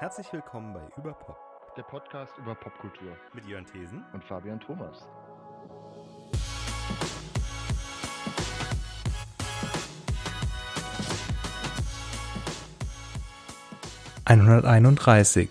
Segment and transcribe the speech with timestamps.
[0.00, 1.36] Herzlich willkommen bei Überpop,
[1.76, 5.06] der Podcast über Popkultur mit Jörn Thesen und Fabian Thomas.
[14.30, 15.48] ...131.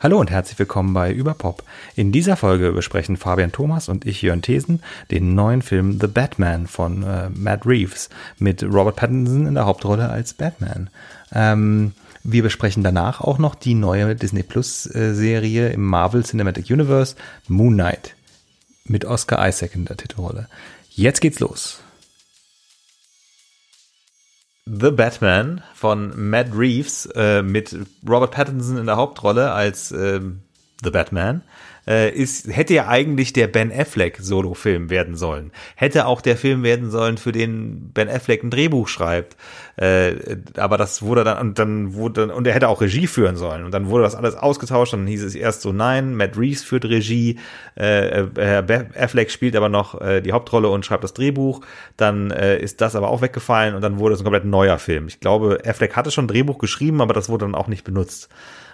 [0.00, 1.62] Hallo und herzlich willkommen bei Überpop.
[1.96, 6.66] In dieser Folge besprechen Fabian Thomas und ich, Jörn Thesen, den neuen Film The Batman
[6.66, 10.90] von äh, Matt Reeves mit Robert Pattinson in der Hauptrolle als Batman.
[11.32, 16.68] Ähm, wir besprechen danach auch noch die neue Disney Plus äh, Serie im Marvel Cinematic
[16.68, 18.14] Universe, Moon Knight,
[18.84, 20.48] mit Oscar Isaac in der Titelrolle.
[20.90, 21.80] Jetzt geht's los.
[24.70, 27.74] The Batman von Matt Reeves äh, mit
[28.06, 30.20] Robert Pattinson in der Hauptrolle als äh,
[30.82, 31.42] The Batman
[31.88, 35.52] äh, ist, hätte ja eigentlich der Ben Affleck Solo-Film werden sollen.
[35.74, 39.36] Hätte auch der Film werden sollen, für den Ben Affleck ein Drehbuch schreibt.
[39.76, 43.64] Äh, aber das wurde dann, und dann wurde, und er hätte auch Regie führen sollen.
[43.64, 44.92] Und dann wurde das alles ausgetauscht.
[44.92, 47.38] Dann hieß es erst so, nein, Matt Reeves führt Regie,
[47.76, 51.62] äh, Herr Affleck spielt aber noch äh, die Hauptrolle und schreibt das Drehbuch.
[51.96, 55.06] Dann äh, ist das aber auch weggefallen und dann wurde es ein komplett neuer Film.
[55.06, 58.28] Ich glaube, Affleck hatte schon ein Drehbuch geschrieben, aber das wurde dann auch nicht benutzt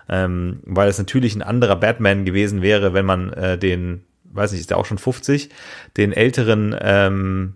[0.08, 4.60] ähm, weil es natürlich ein anderer Batman gewesen wäre, wenn man äh, den, weiß nicht,
[4.60, 5.50] ist der auch schon 50,
[5.96, 7.54] den älteren, ähm,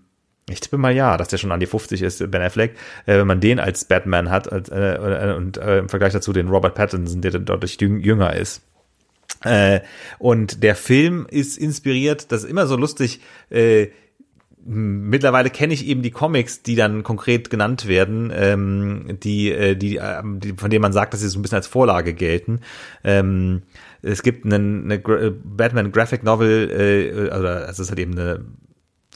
[0.48, 2.72] ich tippe mal ja, dass der schon an die 50 ist, Ben Affleck,
[3.06, 6.32] äh, wenn man den als Batman hat als, äh, äh, und äh, im Vergleich dazu
[6.32, 8.62] den Robert Pattinson, der dann deutlich jünger ist.
[9.44, 9.80] Äh,
[10.18, 13.88] und der Film ist inspiriert, das ist immer so lustig, äh,
[14.64, 19.96] mittlerweile kenne ich eben die Comics, die dann konkret genannt werden, ähm, die, äh, die,
[19.96, 22.60] äh, die, von denen man sagt, dass sie so ein bisschen als Vorlage gelten.
[23.04, 23.62] Ähm,
[24.02, 28.44] es gibt einen, eine Gra Batman Graphic Novel, äh, also es ist halt eben eine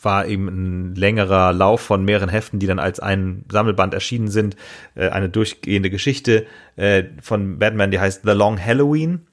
[0.04, 4.56] war eben ein längerer Lauf von mehreren Heften, die dann als ein Sammelband erschienen sind.
[4.94, 6.46] Äh, eine durchgehende Geschichte
[6.76, 9.26] äh, von Batman, die heißt The Long Halloween.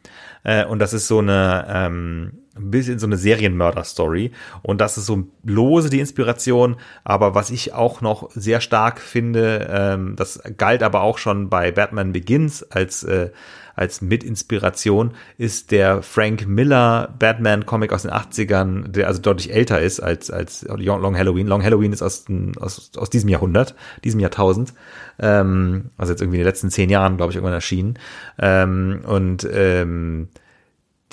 [0.44, 4.31] Äh, und das ist so eine ähm, ein bisschen so eine Serienmörder-Story.
[4.62, 6.78] Und das ist so lose die Inspiration.
[7.03, 11.72] Aber was ich auch noch sehr stark finde, ähm, das galt aber auch schon bei
[11.72, 13.29] Batman Begins als, äh,
[13.75, 20.02] als Mitinspiration, ist der Frank Miller Batman-Comic aus den 80ern, der also deutlich älter ist
[20.02, 21.47] als, als Long Halloween.
[21.47, 22.25] Long Halloween ist aus,
[22.59, 24.73] aus, aus diesem Jahrhundert, diesem Jahrtausend.
[25.18, 27.97] Ähm, also jetzt irgendwie in den letzten zehn Jahren, glaube ich, irgendwann erschienen.
[28.38, 30.28] Ähm, und ähm,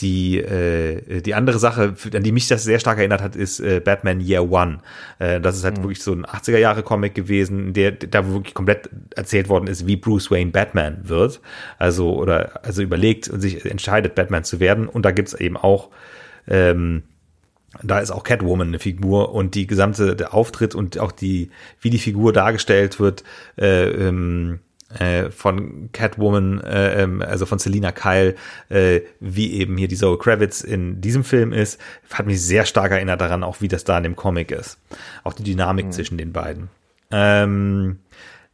[0.01, 3.81] die, äh, die andere Sache, an die mich das sehr stark erinnert hat, ist äh,
[3.81, 4.79] Batman Year One.
[5.19, 5.85] Äh, das ist halt mhm.
[5.85, 9.97] wirklich so ein 80er Jahre Comic gewesen, der da wirklich komplett erzählt worden ist, wie
[9.97, 11.41] Bruce Wayne Batman wird.
[11.79, 14.87] Also, oder also überlegt und sich entscheidet, Batman zu werden.
[14.87, 15.91] Und da gibt's eben auch
[16.47, 17.03] ähm,
[17.83, 21.91] da ist auch Catwoman eine Figur und die gesamte der Auftritt und auch die wie
[21.91, 23.25] die Figur dargestellt wird
[23.59, 24.61] äh, ähm,
[24.99, 28.35] äh, von Catwoman, äh, ähm, also von Selina Kyle,
[28.69, 31.81] äh, wie eben hier die Zoe Kravitz in diesem Film ist,
[32.13, 34.79] hat mich sehr stark erinnert daran, auch wie das da in dem Comic ist.
[35.25, 35.93] Auch die Dynamik mhm.
[35.93, 36.69] zwischen den beiden.
[37.11, 37.99] Ähm,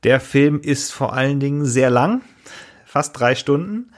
[0.05, 2.23] der Film ist vor allen Dingen sehr lang,
[2.85, 3.93] fast drei Stunden.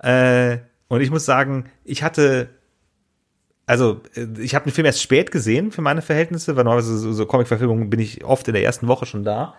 [0.00, 0.58] Äh,
[0.88, 2.48] und ich muss sagen, ich hatte
[3.68, 7.12] also äh, ich habe den Film erst spät gesehen für meine Verhältnisse, weil normalerweise so,
[7.12, 9.54] so Comic-Verfilmungen bin ich oft in der ersten Woche schon da.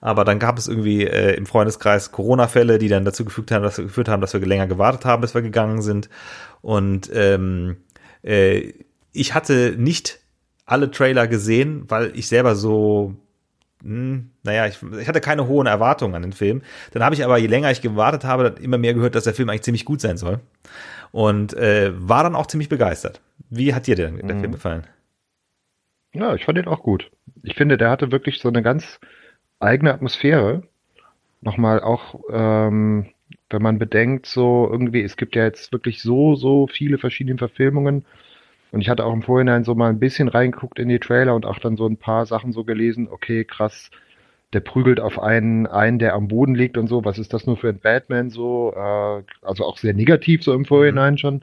[0.00, 3.78] Aber dann gab es irgendwie äh, im Freundeskreis Corona-Fälle, die dann dazu gefügt haben, dass
[3.78, 6.08] wir geführt haben, dass wir länger gewartet haben, bis wir gegangen sind.
[6.62, 7.76] Und ähm,
[8.22, 8.72] äh,
[9.12, 10.20] ich hatte nicht
[10.64, 13.16] alle Trailer gesehen, weil ich selber so
[13.82, 16.62] hm, naja, ich, ich hatte keine hohen Erwartungen an den Film.
[16.92, 19.48] Dann habe ich aber, je länger ich gewartet habe, immer mehr gehört, dass der Film
[19.48, 20.40] eigentlich ziemlich gut sein soll.
[21.12, 23.20] Und äh, war dann auch ziemlich begeistert.
[23.48, 24.40] Wie hat dir denn der mhm.
[24.40, 24.86] Film gefallen?
[26.12, 27.10] Ja, ich fand ihn auch gut.
[27.42, 28.98] Ich finde, der hatte wirklich so eine ganz
[29.60, 30.62] eigene Atmosphäre.
[31.42, 33.06] Nochmal auch, ähm,
[33.48, 38.04] wenn man bedenkt, so irgendwie, es gibt ja jetzt wirklich so, so viele verschiedene Verfilmungen.
[38.72, 41.46] Und ich hatte auch im Vorhinein so mal ein bisschen reingeguckt in die Trailer und
[41.46, 43.90] auch dann so ein paar Sachen so gelesen, okay, krass,
[44.52, 47.56] der prügelt auf einen ein, der am Boden liegt und so, was ist das nur
[47.56, 48.72] für ein Batman so?
[48.76, 51.18] Äh, also auch sehr negativ so im Vorhinein mhm.
[51.18, 51.42] schon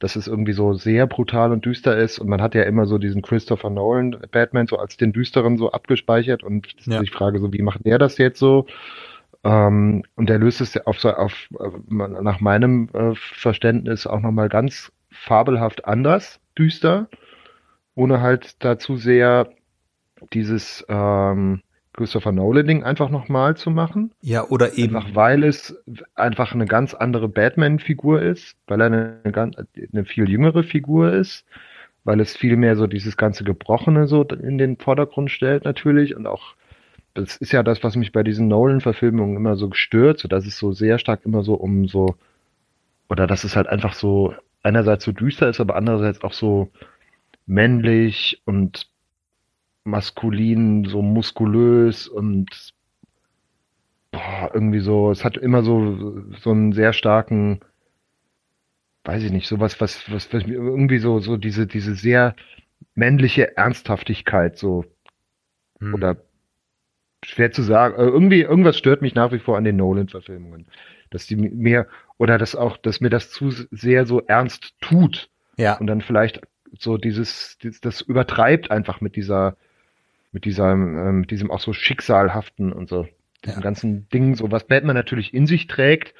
[0.00, 2.18] dass es irgendwie so sehr brutal und düster ist.
[2.18, 5.70] Und man hat ja immer so diesen Christopher Nolan Batman so als den düsteren so
[5.70, 6.42] abgespeichert.
[6.42, 7.02] Und ja.
[7.02, 8.66] ich frage so, wie macht der das jetzt so?
[9.44, 11.48] Ähm, und der löst es auf, so, auf
[11.88, 17.08] nach meinem äh, Verständnis auch nochmal ganz fabelhaft anders, düster,
[17.94, 19.50] ohne halt dazu sehr
[20.32, 21.62] dieses ähm,
[22.00, 24.12] Christopher Nolan-Ding einfach nochmal zu machen.
[24.22, 24.96] Ja, oder eben.
[24.96, 25.76] Einfach weil es
[26.14, 29.56] einfach eine ganz andere Batman-Figur ist, weil er eine, ganz,
[29.92, 31.44] eine viel jüngere Figur ist,
[32.04, 36.26] weil es viel mehr so dieses ganze Gebrochene so in den Vordergrund stellt natürlich und
[36.26, 36.54] auch
[37.12, 40.56] das ist ja das, was mich bei diesen Nolan-Verfilmungen immer so gestört, so dass es
[40.56, 42.14] so sehr stark immer so um so
[43.10, 46.70] oder dass es halt einfach so einerseits so düster ist, aber andererseits auch so
[47.46, 48.88] männlich und
[49.84, 52.74] maskulin, so muskulös und
[54.10, 57.60] boah, irgendwie so, es hat immer so, so einen sehr starken,
[59.04, 62.34] weiß ich nicht, sowas, was, was, was irgendwie so, so diese, diese sehr
[62.94, 64.84] männliche Ernsthaftigkeit, so,
[65.78, 65.94] hm.
[65.94, 66.16] oder
[67.24, 70.66] schwer zu sagen, äh, irgendwie, irgendwas stört mich nach wie vor an den Nolan-Verfilmungen.
[71.10, 71.88] Dass die mir,
[72.18, 75.28] oder dass auch, dass mir das zu sehr so ernst tut.
[75.56, 75.76] Ja.
[75.76, 76.40] Und dann vielleicht
[76.78, 79.56] so dieses, das übertreibt einfach mit dieser,
[80.32, 83.06] mit dieser, ähm, diesem auch so schicksalhaften und so,
[83.44, 83.62] diesem ja.
[83.62, 86.14] ganzen Ding, so was Batman natürlich in sich trägt,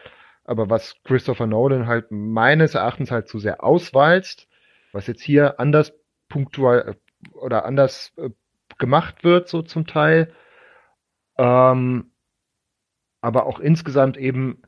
[0.44, 4.48] aber was Christopher Nolan halt meines Erachtens halt zu sehr auswalzt,
[4.92, 5.92] was jetzt hier anders
[6.28, 8.30] punktual äh, oder anders äh,
[8.78, 10.32] gemacht wird, so zum Teil,
[11.38, 12.10] ähm,
[13.20, 14.62] aber auch insgesamt eben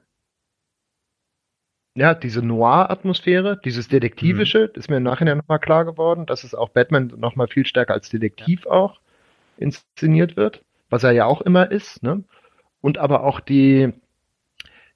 [1.94, 4.78] ja, diese Noir-Atmosphäre, dieses Detektivische, mhm.
[4.80, 8.08] ist mir im Nachhinein nochmal klar geworden, dass es auch Batman nochmal viel stärker als
[8.08, 8.70] Detektiv ja.
[8.70, 9.01] auch
[9.56, 12.24] inszeniert wird, was er ja auch immer ist, ne?
[12.80, 13.92] Und aber auch die,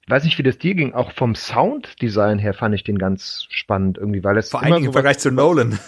[0.01, 3.47] ich weiß nicht, wie das dir ging, auch vom Sounddesign her fand ich den ganz
[3.49, 5.79] spannend irgendwie, weil es vor so im Vergleich zu Nolan.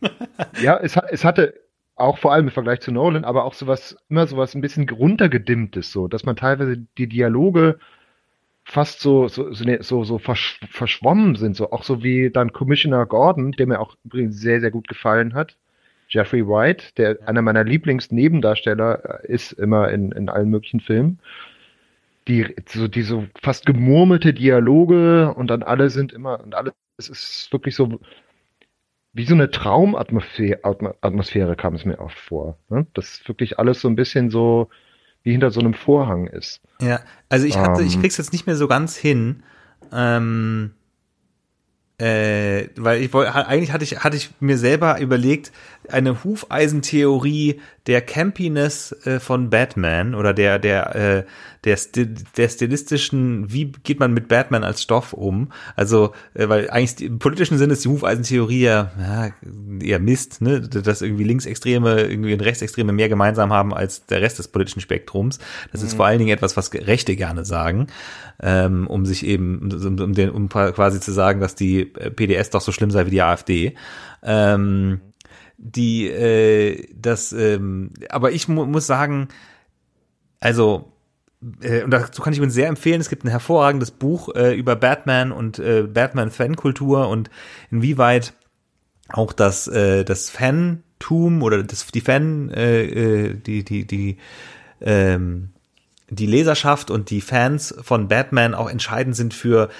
[0.62, 1.54] ja, es, es hatte
[1.96, 5.92] auch vor allem im Vergleich zu Nolan, aber auch sowas, immer sowas ein bisschen runtergedimmtes,
[5.92, 7.78] so, dass man teilweise die Dialoge
[8.64, 13.52] fast so, so, so, so versch verschwommen sind, so, auch so wie dann Commissioner Gordon,
[13.52, 15.56] der mir auch übrigens sehr, sehr gut gefallen hat.
[16.08, 21.18] Jeffrey White, der einer meiner Lieblingsnebendarsteller ist immer in, in allen möglichen Filmen.
[22.28, 27.10] Die, so, die so fast gemurmelte Dialoge und dann alle sind immer, und alles, es
[27.10, 28.00] ist wirklich so,
[29.12, 30.60] wie so eine Traumatmosphäre
[31.02, 32.58] Atmosphäre kam es mir oft vor.
[32.70, 32.86] Ne?
[32.94, 34.68] Das wirklich alles so ein bisschen so
[35.22, 36.60] wie hinter so einem Vorhang ist.
[36.80, 38.02] Ja, also ich hatte, um, ich ähm.
[38.02, 39.42] krieg's jetzt nicht mehr so ganz hin.
[39.92, 40.72] Ähm,
[41.98, 45.52] äh, weil ich wollte, eigentlich hatte ich, hatte ich mir selber überlegt,
[45.90, 51.24] eine Hufeisentheorie der Campiness äh, von Batman oder der, der, äh,
[51.64, 55.52] der, Stil, der stilistischen, wie geht man mit Batman als Stoff um?
[55.76, 59.30] Also, äh, weil eigentlich im politischen Sinne ist die Hufeisentheorie ja, ja
[59.80, 64.38] eher Mist, ne, dass irgendwie Linksextreme irgendwie und Rechtsextreme mehr gemeinsam haben als der Rest
[64.38, 65.38] des politischen Spektrums.
[65.70, 65.88] Das mhm.
[65.88, 67.88] ist vor allen Dingen etwas, was Rechte gerne sagen,
[68.42, 72.62] ähm, um sich eben, um, um, den, um quasi zu sagen, dass die PDS doch
[72.62, 73.74] so schlimm sei wie die AfD.
[74.22, 75.00] Ähm,
[75.64, 79.28] die äh, das, ähm, aber ich mu muss sagen,
[80.38, 80.92] also
[81.62, 84.76] äh, und dazu kann ich übrigens sehr empfehlen, es gibt ein hervorragendes Buch äh, über
[84.76, 87.30] Batman und äh, Batman-Fankultur und
[87.70, 88.34] inwieweit
[89.08, 94.18] auch das, äh, das Fantum oder das, die Fan, äh, äh, die, die, die,
[94.82, 95.50] ähm,
[96.10, 99.70] die Leserschaft und die Fans von Batman auch entscheidend sind für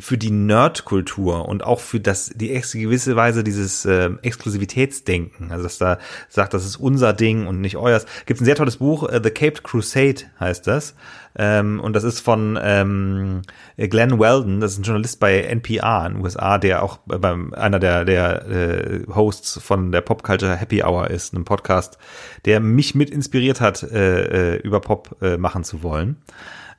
[0.00, 5.78] für die Nerdkultur und auch für das die gewisse Weise dieses äh, Exklusivitätsdenken, also dass
[5.78, 5.98] da
[6.28, 8.06] sagt, das ist unser Ding und nicht euers.
[8.26, 10.94] Gibt ein sehr tolles Buch, äh, The Caped Crusade heißt das,
[11.36, 13.42] ähm, und das ist von ähm,
[13.76, 17.78] Glenn Weldon, das ist ein Journalist bei NPR in den USA, der auch beim einer
[17.78, 21.98] der der äh, Hosts von der Pop Culture Happy Hour ist, einem Podcast,
[22.44, 26.16] der mich mit inspiriert hat, äh, äh über Pop äh, machen zu wollen.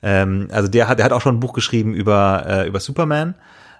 [0.06, 3.34] Ähm, also der hat, der hat auch schon ein Buch geschrieben über, äh, über Superman.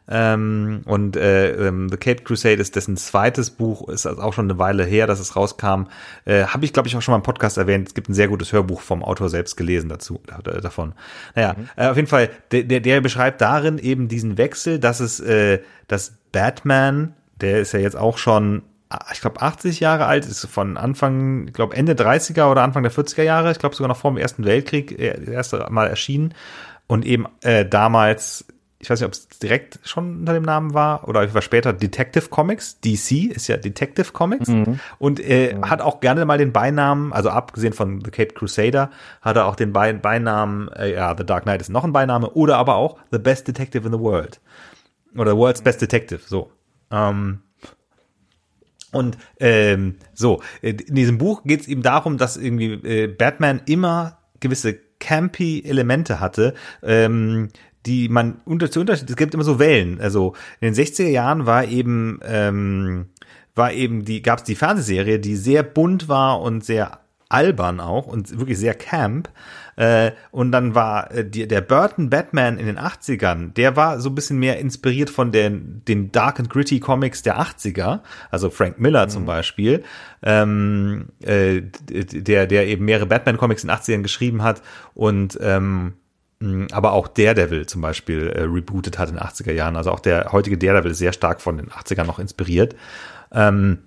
[0.09, 4.47] Ähm, und äh, ähm, The Cape Crusade ist dessen zweites Buch, ist also auch schon
[4.47, 5.87] eine Weile her, dass es rauskam.
[6.25, 7.89] Äh, Habe ich, glaube ich, auch schon mal im Podcast erwähnt.
[7.89, 10.95] Es gibt ein sehr gutes Hörbuch vom Autor selbst gelesen dazu äh, davon.
[11.37, 11.69] Naja, mhm.
[11.77, 15.61] äh, auf jeden Fall, der, der, der beschreibt darin eben diesen Wechsel, dass es, äh,
[15.87, 18.63] dass Batman, der ist ja jetzt auch schon
[19.13, 22.93] ich glaube, 80 Jahre alt, ist von Anfang, ich glaube, Ende 30er oder Anfang der
[22.93, 26.35] 40er Jahre, ich glaube sogar noch vor dem Ersten Weltkrieg, äh, das erste Mal erschienen.
[26.87, 28.45] Und eben äh, damals,
[28.79, 32.29] ich weiß nicht, ob es direkt schon unter dem Namen war oder war später Detective
[32.29, 32.79] Comics.
[32.81, 34.49] DC ist ja Detective Comics.
[34.49, 34.79] Mhm.
[34.99, 35.69] Und äh, mhm.
[35.69, 38.91] hat auch gerne mal den Beinamen, also abgesehen von The Cape Crusader,
[39.21, 42.57] hat er auch den Beinamen, äh, ja, The Dark Knight ist noch ein Beiname, oder
[42.59, 44.41] aber auch The Best Detective in the World.
[45.17, 46.53] Oder The World's Best Detective, so.
[46.93, 47.41] Ähm,
[48.97, 53.63] und ähm, so, äh, in diesem Buch geht es eben darum, dass irgendwie äh, Batman
[53.67, 57.49] immer gewisse campy Elemente hatte, ähm,
[57.87, 60.01] die man unter zu Unterschied, es gibt immer so Wellen.
[60.01, 63.07] Also in den 60er Jahren war eben ähm,
[63.55, 68.07] war eben die gab es die Fernsehserie, die sehr bunt war und sehr albern auch
[68.07, 69.29] und wirklich sehr camp.
[69.77, 74.09] Äh, und dann war äh, die, der Burton Batman in den 80ern, der war so
[74.09, 78.81] ein bisschen mehr inspiriert von den, den Dark and Gritty Comics der 80er, also Frank
[78.81, 79.11] Miller mhm.
[79.11, 79.85] zum Beispiel,
[80.23, 84.63] ähm, äh, der, der eben mehrere Batman-Comics in den 80ern geschrieben hat
[84.95, 85.95] und ähm,
[86.71, 89.77] aber auch Daredevil zum Beispiel äh, rebootet hat in den 80er Jahren.
[89.77, 92.77] Also auch der heutige Daredevil ist sehr stark von den 80ern noch inspiriert.
[93.33, 93.79] Ähm,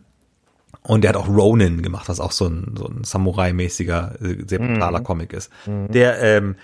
[0.84, 4.60] und der hat auch Ronin gemacht, was auch so ein, so ein Samurai-mäßiger, äh, sehr
[4.60, 5.04] brutaler mhm.
[5.04, 5.52] Comic ist.
[5.66, 5.92] Mhm.
[5.92, 6.56] Der, ähm,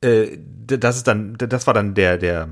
[0.00, 2.48] äh, das ist dann, das war dann der, der,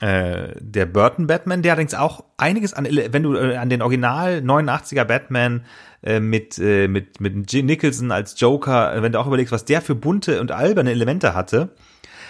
[0.00, 4.38] äh, der Burton Batman, der allerdings auch einiges an, wenn du äh, an den Original
[4.38, 5.64] 89er Batman
[6.02, 9.80] äh, mit, äh, mit, mit Jim Nicholson als Joker, wenn du auch überlegst, was der
[9.80, 11.70] für bunte und alberne Elemente hatte,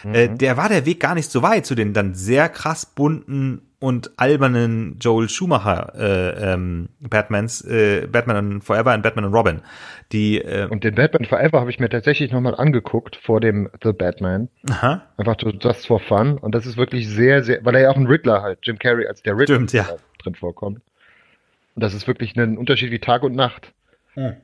[0.04, 0.38] äh, mhm.
[0.38, 4.10] der war der Weg gar nicht so weit zu den dann sehr krass bunten und
[4.16, 9.60] albernen Joel Schumacher äh, ähm, Batmans, äh, Batman Forever und Batman und Robin.
[10.10, 13.92] Die, äh, und den Batman Forever habe ich mir tatsächlich nochmal angeguckt vor dem The
[13.92, 14.48] Batman.
[14.68, 15.02] Aha.
[15.16, 16.38] Einfach just for fun.
[16.38, 19.06] Und das ist wirklich sehr, sehr, weil er ja auch ein Riddler halt, Jim Carrey
[19.06, 19.86] als der Riddler Stimmt, ja.
[20.22, 20.80] drin vorkommt.
[21.76, 23.72] Und das ist wirklich ein Unterschied wie Tag und Nacht.
[24.14, 24.34] Hm.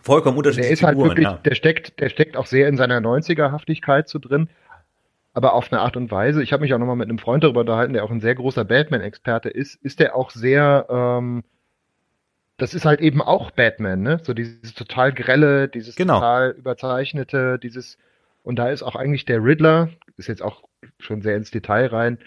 [0.00, 0.68] Vollkommen unterschiedlich.
[0.68, 1.38] Der ist halt wirklich, ja.
[1.44, 4.48] der steckt, der steckt auch sehr in seiner 90er-Haftigkeit so drin
[5.34, 7.60] aber auf eine Art und Weise, ich habe mich auch nochmal mit einem Freund darüber
[7.60, 11.42] unterhalten, der auch ein sehr großer Batman-Experte ist, ist der auch sehr, ähm,
[12.56, 14.20] das ist halt eben auch Batman, ne?
[14.22, 16.14] So dieses total grelle, dieses genau.
[16.14, 17.98] total überzeichnete, dieses,
[18.44, 20.62] und da ist auch eigentlich der Riddler, ist jetzt auch
[21.00, 22.18] schon sehr ins Detail rein,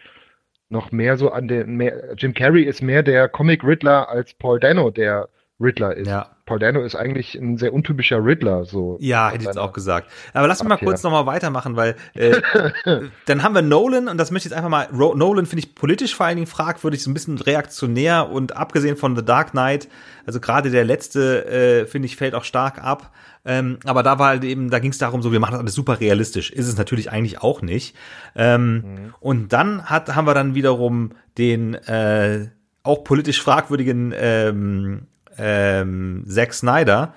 [0.67, 4.59] noch mehr so an den, mehr, Jim Carrey ist mehr der Comic Riddler als Paul
[4.59, 5.29] Dano, der
[5.61, 6.09] Riddler ist.
[6.09, 6.36] Ja.
[6.47, 8.97] Paul Dano ist eigentlich ein sehr untypischer Riddler, so.
[8.99, 10.09] Ja, hätte ich jetzt auch gesagt.
[10.33, 12.41] Aber lass mich mal kurz nochmal weitermachen, weil äh,
[13.25, 15.75] dann haben wir Nolan und das möchte ich jetzt einfach mal, Ro Nolan finde ich
[15.75, 19.89] politisch vor allen Dingen fragwürdig, so ein bisschen reaktionär und abgesehen von The Dark Knight,
[20.25, 23.11] also gerade der letzte, äh, finde ich, fällt auch stark ab.
[23.43, 25.73] Ähm, aber da war halt eben, da ging es darum, so wir machen das alles
[25.75, 26.49] super realistisch.
[26.51, 27.95] Ist es natürlich eigentlich auch nicht.
[28.35, 29.13] Ähm, mhm.
[29.19, 32.47] Und dann hat, haben wir dann wiederum den äh,
[32.83, 37.13] auch politisch fragwürdigen ähm, ähm, Zack Snyder.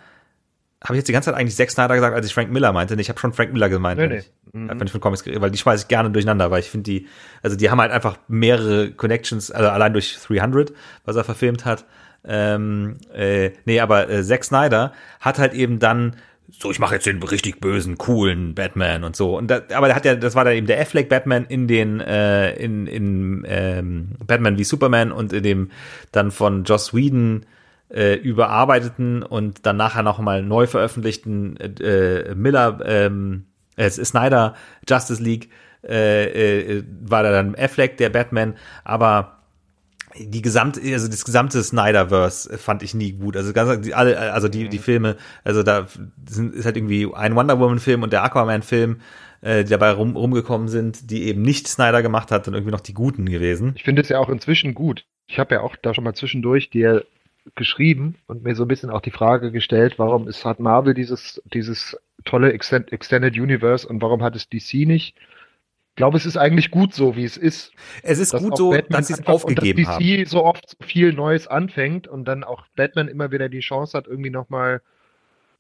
[0.82, 2.96] Habe ich jetzt die ganze Zeit eigentlich Zack Snyder gesagt, als ich Frank Miller meinte?
[2.96, 4.18] Nee, ich habe schon Frank Miller gemeint, nee, wenn, nee.
[4.18, 4.70] Ich, mhm.
[4.70, 7.06] wenn ich von Comics weil die schmeiße ich gerne durcheinander, weil ich finde die,
[7.42, 10.72] also die haben halt einfach mehrere Connections, also allein durch 300,
[11.04, 11.84] was er verfilmt hat.
[12.24, 16.16] Ähm, äh, nee, aber äh, Zack Snyder hat halt eben dann
[16.58, 19.36] so, ich mache jetzt den richtig bösen, coolen Batman und so.
[19.36, 22.00] Und da, aber der hat ja, das war dann eben der Affleck Batman in den,
[22.00, 25.70] äh, in, in ähm, Batman wie Superman und in dem
[26.12, 27.46] dann von Joss Whedon
[27.92, 34.54] äh, überarbeiteten und dann nachher noch mal neu veröffentlichten äh, Miller, ähm, äh, Snyder
[34.88, 35.50] Justice League
[35.82, 39.38] äh, äh, war da dann Affleck der Batman, aber
[40.18, 43.36] die gesamte, also das gesamte Snyderverse fand ich nie gut.
[43.36, 44.82] Also ganz, die, alle, also die, die mhm.
[44.82, 45.86] Filme, also da
[46.28, 49.00] sind, ist halt irgendwie ein Wonder Woman Film und der Aquaman Film,
[49.40, 52.80] äh, die dabei rum, rumgekommen sind, die eben nicht Snyder gemacht hat, dann irgendwie noch
[52.80, 53.72] die guten gewesen.
[53.76, 55.04] Ich finde es ja auch inzwischen gut.
[55.28, 57.04] Ich habe ja auch da schon mal zwischendurch dir
[57.54, 61.42] geschrieben und mir so ein bisschen auch die Frage gestellt, warum ist, hat Marvel dieses,
[61.52, 65.16] dieses tolle Extended Universe und warum hat es DC nicht?
[65.90, 67.72] Ich glaube, es ist eigentlich gut so, wie es ist.
[68.02, 70.26] Es ist gut so, Batman dass sie es aufgegeben dass DC haben.
[70.26, 74.06] so oft so viel Neues anfängt und dann auch Batman immer wieder die Chance hat,
[74.06, 74.80] irgendwie nochmal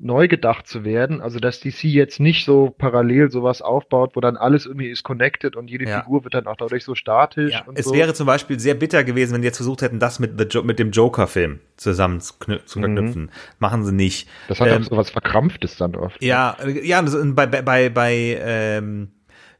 [0.00, 1.20] neu gedacht zu werden.
[1.20, 5.56] Also dass DC jetzt nicht so parallel sowas aufbaut, wo dann alles irgendwie ist connected
[5.56, 6.00] und jede ja.
[6.00, 7.52] Figur wird dann auch dadurch so statisch.
[7.52, 7.64] Ja.
[7.74, 7.94] es so.
[7.94, 10.78] wäre zum Beispiel sehr bitter gewesen, wenn die jetzt versucht hätten, das mit, The mit
[10.78, 13.24] dem Joker-Film zusammen zu, zu verknüpfen.
[13.24, 13.30] Mhm.
[13.58, 14.28] Machen sie nicht.
[14.48, 16.22] Das hat ähm, auch so was Verkrampftes dann oft.
[16.22, 19.08] Ja, ja, bei, bei, bei, bei ähm,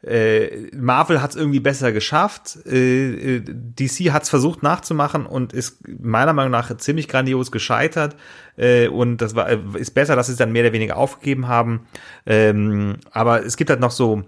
[0.03, 2.59] äh, Marvel hat es irgendwie besser geschafft.
[2.67, 8.17] Äh, äh DC hat es versucht nachzumachen und ist meiner Meinung nach ziemlich grandios gescheitert.
[8.57, 11.49] Äh, und das war, äh, ist besser, dass sie es dann mehr oder weniger aufgegeben
[11.49, 11.87] haben.
[12.25, 14.25] Ähm, aber es gibt halt noch so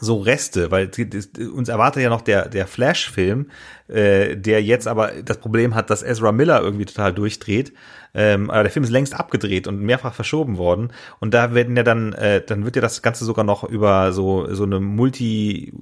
[0.00, 0.90] so Reste, weil
[1.52, 3.50] uns erwartet ja noch der der Flash-Film,
[3.88, 7.74] äh, der jetzt aber das Problem hat, dass Ezra Miller irgendwie total durchdreht.
[8.14, 10.92] Ähm, aber der Film ist längst abgedreht und mehrfach verschoben worden.
[11.18, 14.52] Und da werden ja dann, äh, dann wird ja das Ganze sogar noch über so,
[14.52, 15.72] so eine Multi,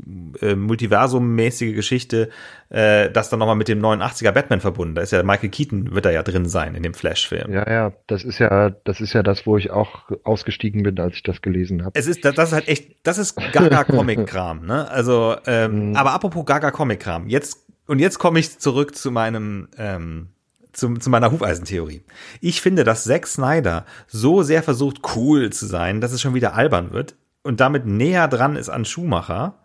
[0.40, 2.30] äh, Multiversum-mäßige Geschichte,
[2.68, 4.94] äh, das dann nochmal mit dem 89er Batman verbunden.
[4.94, 7.52] Da ist ja Michael Keaton, wird da ja drin sein in dem Flash-Film.
[7.52, 11.16] Ja, ja, das ist ja, das ist ja das, wo ich auch ausgestiegen bin, als
[11.16, 11.98] ich das gelesen habe.
[11.98, 14.88] Es ist, das ist halt echt, das ist Gaga-Comic-Kram, ne?
[14.88, 15.96] Also, ähm, mhm.
[15.96, 20.28] aber apropos Gaga-Comic-Kram, jetzt, und jetzt komme ich zurück zu meinem, ähm,
[20.72, 22.02] zu, zu meiner Hufeisentheorie.
[22.40, 26.54] Ich finde, dass Zack Snyder so sehr versucht, cool zu sein, dass es schon wieder
[26.54, 29.58] albern wird und damit näher dran ist an Schumacher.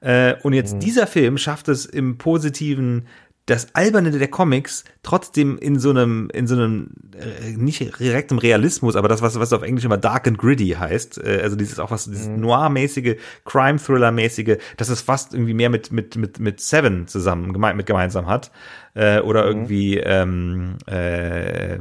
[0.00, 0.80] Äh, und jetzt mhm.
[0.80, 3.06] dieser Film schafft es im positiven
[3.46, 8.96] das Alberne der Comics trotzdem in so einem, in so einem, äh, nicht direktem Realismus,
[8.96, 11.92] aber das, was, was auf Englisch immer Dark and Gritty heißt, äh, also dieses auch
[11.92, 12.40] was, dieses mhm.
[12.40, 17.86] Noir-mäßige, Crime-Thriller-mäßige, dass es fast irgendwie mehr mit, mit, mit, mit Seven zusammen, geme mit
[17.86, 18.50] gemeinsam hat,
[18.94, 19.48] äh, oder mhm.
[19.48, 21.78] irgendwie, ähm, äh,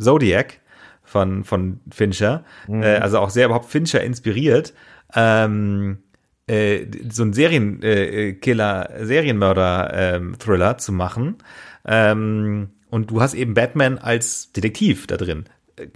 [0.00, 0.58] Zodiac
[1.04, 2.82] von, von Fincher, mhm.
[2.82, 4.74] äh, also auch sehr überhaupt Fincher inspiriert,
[5.14, 5.98] ähm,
[6.46, 11.36] äh, so ein Serienkiller, äh, Serienmörder-Thriller ähm, zu machen.
[11.86, 15.44] Ähm, und du hast eben Batman als Detektiv da drin.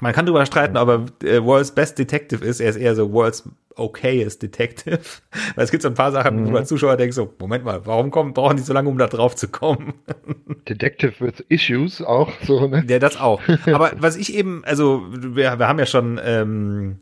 [0.00, 2.60] Man kann darüber streiten, ob er äh, World's Best Detective ist.
[2.60, 3.44] Er ist eher so World's
[3.76, 5.00] okayest Detective.
[5.54, 6.46] Weil es gibt so ein paar Sachen, mhm.
[6.46, 8.98] wo du als Zuschauer denkst, so, Moment mal, warum kommen, brauchen die so lange, um
[8.98, 9.94] da drauf zu kommen?
[10.68, 12.84] Detective with Issues auch so, ne?
[12.88, 13.40] Ja, das auch.
[13.66, 17.00] Aber was ich eben, also wir, wir haben ja schon ähm,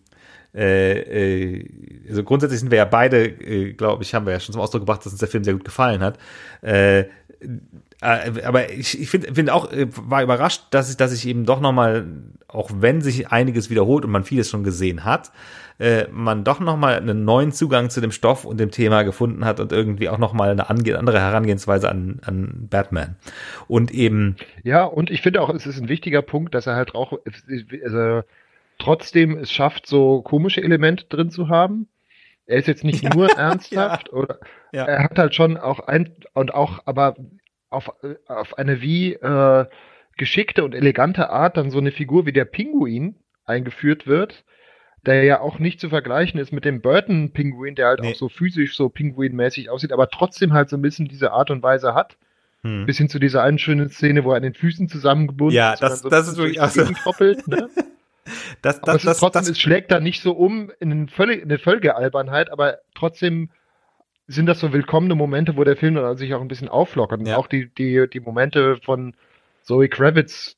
[0.54, 1.68] äh, äh,
[2.08, 4.82] also grundsätzlich sind wir ja beide, äh, glaube ich, haben wir ja schon zum Ausdruck
[4.82, 6.18] gebracht, dass uns der Film sehr gut gefallen hat.
[6.62, 7.06] Äh, äh
[8.00, 11.60] aber ich, ich finde find auch, äh, war überrascht, dass ich, dass ich eben doch
[11.60, 12.06] nochmal,
[12.48, 15.32] auch wenn sich einiges wiederholt und man vieles schon gesehen hat,
[15.80, 19.58] äh, man doch nochmal einen neuen Zugang zu dem Stoff und dem Thema gefunden hat
[19.58, 23.16] und irgendwie auch nochmal eine andere Herangehensweise an, an Batman.
[23.66, 24.36] Und eben.
[24.62, 27.18] Ja, und ich finde auch, es ist ein wichtiger Punkt, dass er halt auch,
[27.82, 28.22] also,
[28.84, 31.88] trotzdem es schafft, so komische Elemente drin zu haben.
[32.46, 34.38] Er ist jetzt nicht ja, nur ernsthaft, ja, oder
[34.72, 34.84] ja.
[34.84, 37.16] er hat halt schon auch ein und auch, aber
[37.70, 37.92] auf,
[38.26, 39.66] auf eine wie äh,
[40.16, 44.44] geschickte und elegante Art dann so eine Figur wie der Pinguin eingeführt wird,
[45.06, 48.12] der ja auch nicht zu vergleichen ist mit dem Burton-Pinguin, der halt nee.
[48.12, 51.62] auch so physisch so Pinguin-mäßig aussieht, aber trotzdem halt so ein bisschen diese Art und
[51.62, 52.16] Weise hat.
[52.62, 52.86] Hm.
[52.86, 55.82] Bis hin zu dieser einen schönen Szene, wo er an den Füßen zusammengebunden ja, ist.
[55.82, 56.82] Ja, das, so das ist wirklich auch so.
[57.46, 57.68] Ne?
[58.62, 61.58] Das, das, das, trotzdem, das, es schlägt da nicht so um in, eine völlig, eine
[61.58, 63.50] Völkealbernheit, aber trotzdem
[64.26, 67.20] sind das so willkommene Momente, wo der Film dann sich auch ein bisschen auflockert.
[67.20, 67.36] Und ja.
[67.36, 69.14] auch die, die, die Momente von
[69.62, 70.56] Zoe Kravitz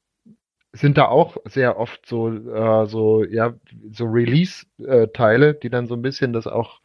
[0.72, 3.54] sind da auch sehr oft so, äh, so, ja,
[3.90, 6.80] so Release-Teile, die dann so ein bisschen das auch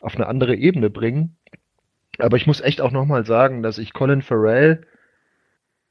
[0.00, 1.36] auf eine andere Ebene bringen.
[2.18, 4.86] Aber ich muss echt auch nochmal sagen, dass ich Colin Farrell,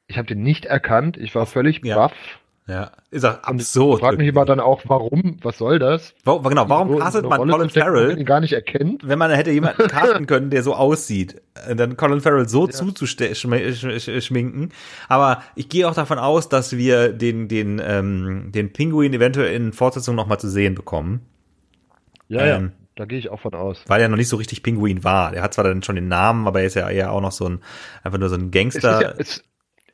[0.08, 1.96] ich habe den nicht erkannt, ich war völlig ja.
[1.96, 3.97] baff ja, ist auch absurd.
[3.97, 6.13] Ich frage mich immer dann auch, warum, was soll das?
[6.23, 8.15] Wo, genau, warum castet man Rolle Colin Farrell?
[8.15, 9.07] Den gar nicht erkennt.
[9.07, 12.71] Wenn man hätte jemanden casten können, der so aussieht, äh, dann Colin Farrell so ja.
[12.71, 14.71] zuzuschminken.
[15.08, 19.73] Aber ich gehe auch davon aus, dass wir den, den, ähm, den Pinguin eventuell in
[19.73, 21.21] Fortsetzung nochmal zu sehen bekommen.
[22.27, 22.71] Ja, ähm, ja.
[22.95, 23.84] Da gehe ich auch von aus.
[23.88, 25.34] Weil er noch nicht so richtig Pinguin war.
[25.34, 27.47] Er hat zwar dann schon den Namen, aber er ist ja eher auch noch so
[27.47, 27.62] ein,
[28.03, 28.97] einfach nur so ein Gangster.
[28.97, 29.43] Es, ja, es,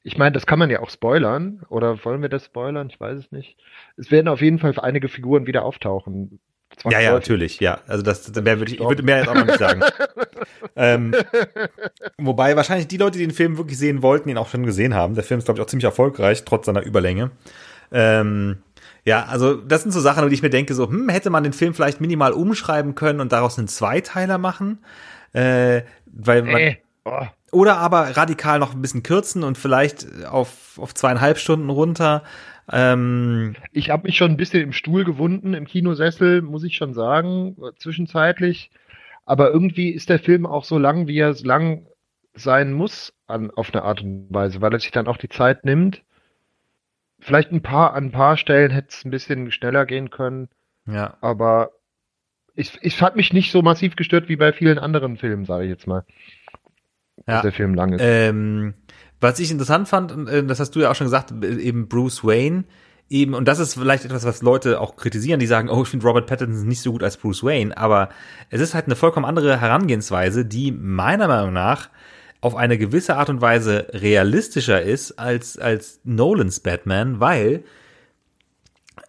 [0.06, 1.66] ich meine, das kann man ja auch spoilern.
[1.70, 2.90] Oder wollen wir das spoilern?
[2.92, 3.58] Ich weiß es nicht.
[3.98, 6.40] Es werden auf jeden Fall einige Figuren wieder auftauchen.
[6.88, 7.80] Ja, ja, natürlich, ja.
[7.88, 9.82] Also das, das mehr würde ich, ich würde mehr jetzt auch noch nicht sagen.
[10.76, 11.16] ähm,
[12.20, 15.16] wobei wahrscheinlich die Leute, die den Film wirklich sehen wollten, ihn auch schon gesehen haben.
[15.16, 17.32] Der Film ist, glaube ich, auch ziemlich erfolgreich, trotz seiner Überlänge.
[17.92, 18.58] Ähm,
[19.06, 21.54] ja, also das sind so Sachen, die ich mir denke, so, hm, hätte man den
[21.54, 24.84] Film vielleicht minimal umschreiben können und daraus einen Zweiteiler machen?
[25.34, 27.26] Äh, weil man, äh, oh.
[27.56, 32.24] Oder aber radikal noch ein bisschen kürzen und vielleicht auf, auf zweieinhalb Stunden runter.
[32.70, 36.94] Ähm, ich habe mich schon ein bisschen im Stuhl gewunden, im Kinosessel, muss ich schon
[36.94, 38.72] sagen, zwischenzeitlich.
[39.26, 41.88] Aber irgendwie ist der Film auch so lang, wie er lang
[42.34, 45.64] sein muss, an, auf eine Art und Weise, weil er sich dann auch die Zeit
[45.64, 46.04] nimmt.
[47.22, 50.50] Vielleicht ein paar, an ein paar Stellen hätte es ein bisschen schneller gehen können.
[50.88, 51.16] Ja.
[51.22, 51.70] Aber
[52.54, 55.70] ich, ich hat mich nicht so massiv gestört wie bei vielen anderen Filmen, sage ich
[55.70, 56.04] jetzt mal
[57.28, 57.42] ja.
[57.42, 58.02] der Film lang ist.
[58.04, 58.74] Ähm,
[59.22, 62.66] was ich interessant fand, äh, das hast du ja auch schon gesagt, eben Bruce Wayne,
[63.10, 66.06] eben, und das ist vielleicht etwas, was Leute auch kritisieren, die sagen, oh, ich finde
[66.06, 68.10] Robert Pattinson nicht so gut als Bruce Wayne, aber
[68.50, 71.90] es ist halt eine vollkommen andere Herangehensweise, die meiner Meinung nach
[72.42, 77.64] auf eine gewisse Art und Weise realistischer ist als, als Nolans Batman, weil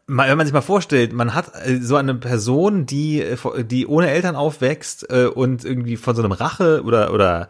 [0.09, 4.09] wenn man sich mal vorstellt, man hat äh, so eine Person, die, äh, die ohne
[4.09, 7.49] Eltern aufwächst und irgendwie von so einem Rache oder, oder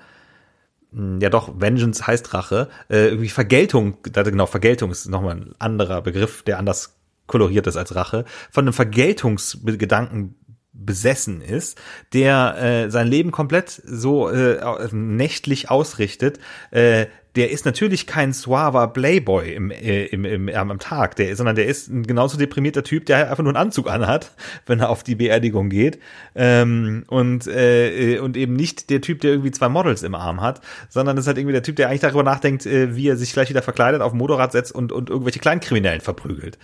[1.20, 6.42] ja doch, Vengeance heißt Rache, äh, irgendwie Vergeltung, genau, Vergeltung ist nochmal ein anderer Begriff,
[6.42, 10.37] der anders koloriert ist als Rache, von einem Vergeltungsgedanken
[10.72, 11.78] besessen ist,
[12.12, 16.38] der äh, sein Leben komplett so äh, nächtlich ausrichtet,
[16.70, 17.06] äh,
[17.37, 21.55] der ist natürlich kein suaver Playboy im, äh, im, im, im, am Tag, der, sondern
[21.55, 24.33] der ist ein genauso deprimierter Typ, der einfach nur einen Anzug anhat,
[24.66, 25.99] wenn er auf die Beerdigung geht.
[26.35, 30.62] Ähm, und, äh, und eben nicht der Typ, der irgendwie zwei Models im Arm hat,
[30.88, 33.33] sondern das ist halt irgendwie der Typ, der eigentlich darüber nachdenkt, äh, wie er sich
[33.33, 36.59] gleich wieder verkleidet, auf dem Motorrad setzt und, und irgendwelche Kleinkriminellen verprügelt.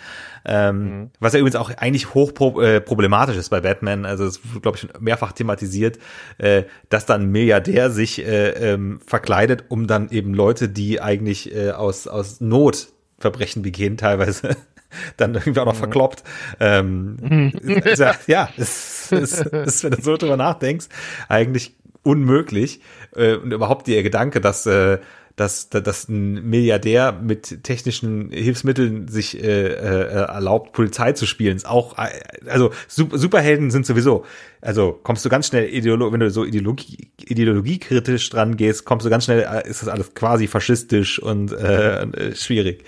[0.44, 1.10] Ähm, mhm.
[1.20, 4.04] Was ja übrigens auch eigentlich hoch äh, problematisch ist bei Batman.
[4.04, 5.98] Also es wurde, glaube ich, schon mehrfach thematisiert,
[6.38, 11.54] äh, dass dann ein Milliardär sich äh, ähm, verkleidet, um dann eben Leute, die eigentlich
[11.54, 14.56] äh, aus, aus Not Verbrechen begehen, teilweise
[15.16, 15.78] dann irgendwie auch noch mhm.
[15.78, 16.24] verkloppt.
[16.60, 17.82] Ähm, mhm.
[18.26, 20.86] ja, es ist, ist, wenn du so drüber nachdenkst,
[21.28, 22.80] eigentlich unmöglich.
[23.14, 24.98] Äh, und überhaupt der Gedanke, dass, äh,
[25.36, 31.56] dass, dass ein Milliardär mit technischen Hilfsmitteln sich äh, äh, erlaubt, Polizei zu spielen.
[31.56, 32.10] Ist auch, äh,
[32.48, 34.24] also Superhelden sind sowieso,
[34.60, 39.10] also kommst du ganz schnell, Ideolo wenn du so Ideologie, ideologiekritisch dran gehst, kommst du
[39.10, 42.84] ganz schnell, äh, ist das alles quasi faschistisch und äh, äh schwierig.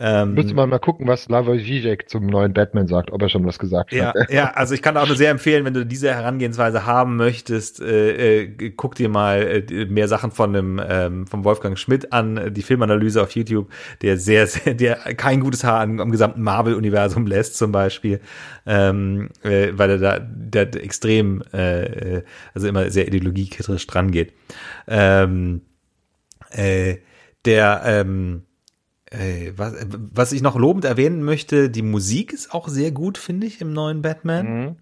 [0.00, 3.44] Ähm, Müsste man mal gucken, was Slavoj Žižek zum neuen Batman sagt, ob er schon
[3.44, 4.16] was gesagt ja, hat.
[4.30, 8.42] Ja, also ich kann auch nur sehr empfehlen, wenn du diese Herangehensweise haben möchtest, äh,
[8.42, 12.62] äh, guck dir mal äh, mehr Sachen von dem ähm, vom Wolfgang Schmidt an, die
[12.62, 13.70] Filmanalyse auf YouTube,
[14.02, 18.20] der sehr, sehr der kein gutes Haar am, am gesamten Marvel-Universum lässt zum Beispiel,
[18.66, 22.22] ähm, äh, weil er da der extrem, äh,
[22.54, 24.32] also immer sehr ideologiekritisch dran geht.
[24.86, 25.62] Ähm,
[26.50, 26.98] äh,
[27.44, 28.42] der ähm,
[29.10, 29.74] äh, was,
[30.12, 33.72] was ich noch lobend erwähnen möchte, die Musik ist auch sehr gut, finde ich, im
[33.72, 34.46] neuen Batman.
[34.46, 34.76] Mhm.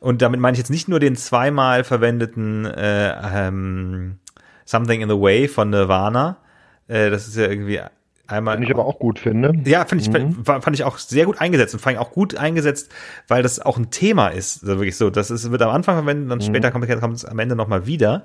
[0.00, 4.18] Und damit meine ich jetzt nicht nur den zweimal verwendeten äh, ähm,
[4.64, 6.38] Something in the Way von Nirvana.
[6.88, 7.80] Äh, das ist ja irgendwie
[8.26, 8.56] einmal.
[8.56, 9.54] Den ich aber auch gut finde.
[9.64, 10.44] Ja, finde ich, mhm.
[10.44, 12.92] fand ich auch sehr gut eingesetzt und fand ich auch gut eingesetzt,
[13.28, 14.62] weil das auch ein Thema ist.
[14.62, 16.46] Also wirklich so, das ist, wird am Anfang verwendet und mhm.
[16.46, 18.24] später kommt, kommt es am Ende nochmal wieder.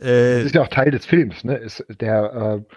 [0.00, 1.56] Äh, das ist ja auch Teil des Films, ne?
[1.56, 2.74] Ist der äh,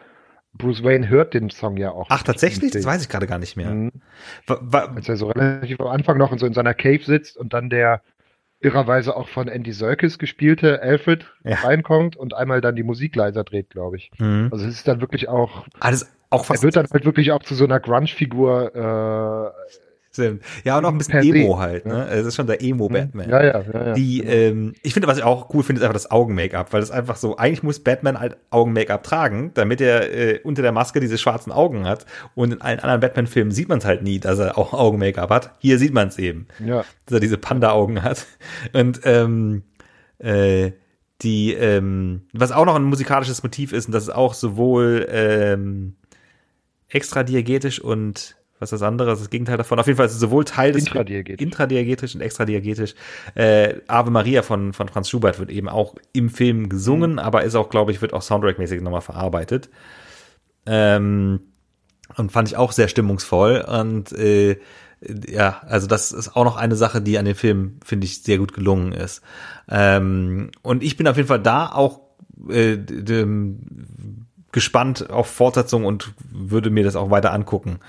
[0.54, 2.08] Bruce Wayne hört den Song ja auch.
[2.10, 2.72] Ach, tatsächlich?
[2.72, 3.72] Das weiß ich gerade gar nicht mehr.
[3.72, 3.92] Mhm.
[4.48, 7.70] Als er so relativ am Anfang noch in so in seiner Cave sitzt und dann
[7.70, 8.02] der
[8.60, 11.56] irrerweise auch von Andy Serkis gespielte Alfred ja.
[11.56, 14.12] reinkommt und einmal dann die Musik leiser dreht, glaube ich.
[14.20, 14.50] Mhm.
[14.52, 15.66] Also es ist dann wirklich auch.
[15.80, 16.62] Alles auch fast.
[16.62, 19.72] Er wird dann halt wirklich auch zu so einer Grunge-Figur äh,
[20.14, 20.44] Stimmt.
[20.66, 22.06] Ja, und auch ein bisschen Emo halt, ne?
[22.10, 23.30] Es ist schon der Emo-Batman.
[23.30, 23.94] Ja, ja, ja, ja.
[23.94, 26.92] Die, ähm, ich finde, was ich auch cool finde, ist einfach das Augen-Make-up, weil das
[26.92, 31.18] einfach so, eigentlich muss Batman halt Augen-Make-up tragen, damit er äh, unter der Maske diese
[31.18, 32.06] schwarzen Augen hat.
[32.36, 35.52] Und in allen anderen Batman-Filmen sieht man es halt nie, dass er auch Augen-Make-up hat.
[35.60, 36.48] Hier sieht man es eben.
[36.60, 36.84] Ja.
[37.06, 38.28] Dass er diese Panda-Augen hat.
[38.74, 39.64] Und, ähm,
[40.20, 40.72] äh,
[41.22, 45.96] die, ähm, was auch noch ein musikalisches Motiv ist, und das ist auch sowohl ähm,
[46.90, 49.10] extradiegetisch und was ist das andere?
[49.10, 49.80] Das ist das Gegenteil davon.
[49.80, 52.94] Auf jeden Fall ist es sowohl Teil des intradiegetisch, intradiegetisch und extradiegetisch.
[53.34, 57.20] Äh, Ave Maria von, von Franz Schubert wird eben auch im Film gesungen, mhm.
[57.20, 59.70] aber ist auch, glaube ich, wird auch Soundtrack-mäßig nochmal verarbeitet.
[60.68, 61.40] Ähm,
[62.16, 63.66] und fand ich auch sehr stimmungsvoll.
[63.68, 64.60] Und äh,
[65.28, 68.38] ja, also das ist auch noch eine Sache, die an dem Film, finde ich, sehr
[68.38, 69.24] gut gelungen ist.
[69.70, 72.02] Ähm, und ich bin auf jeden Fall da auch
[72.48, 72.78] äh,
[74.52, 77.80] gespannt auf Fortsetzung und würde mir das auch weiter angucken.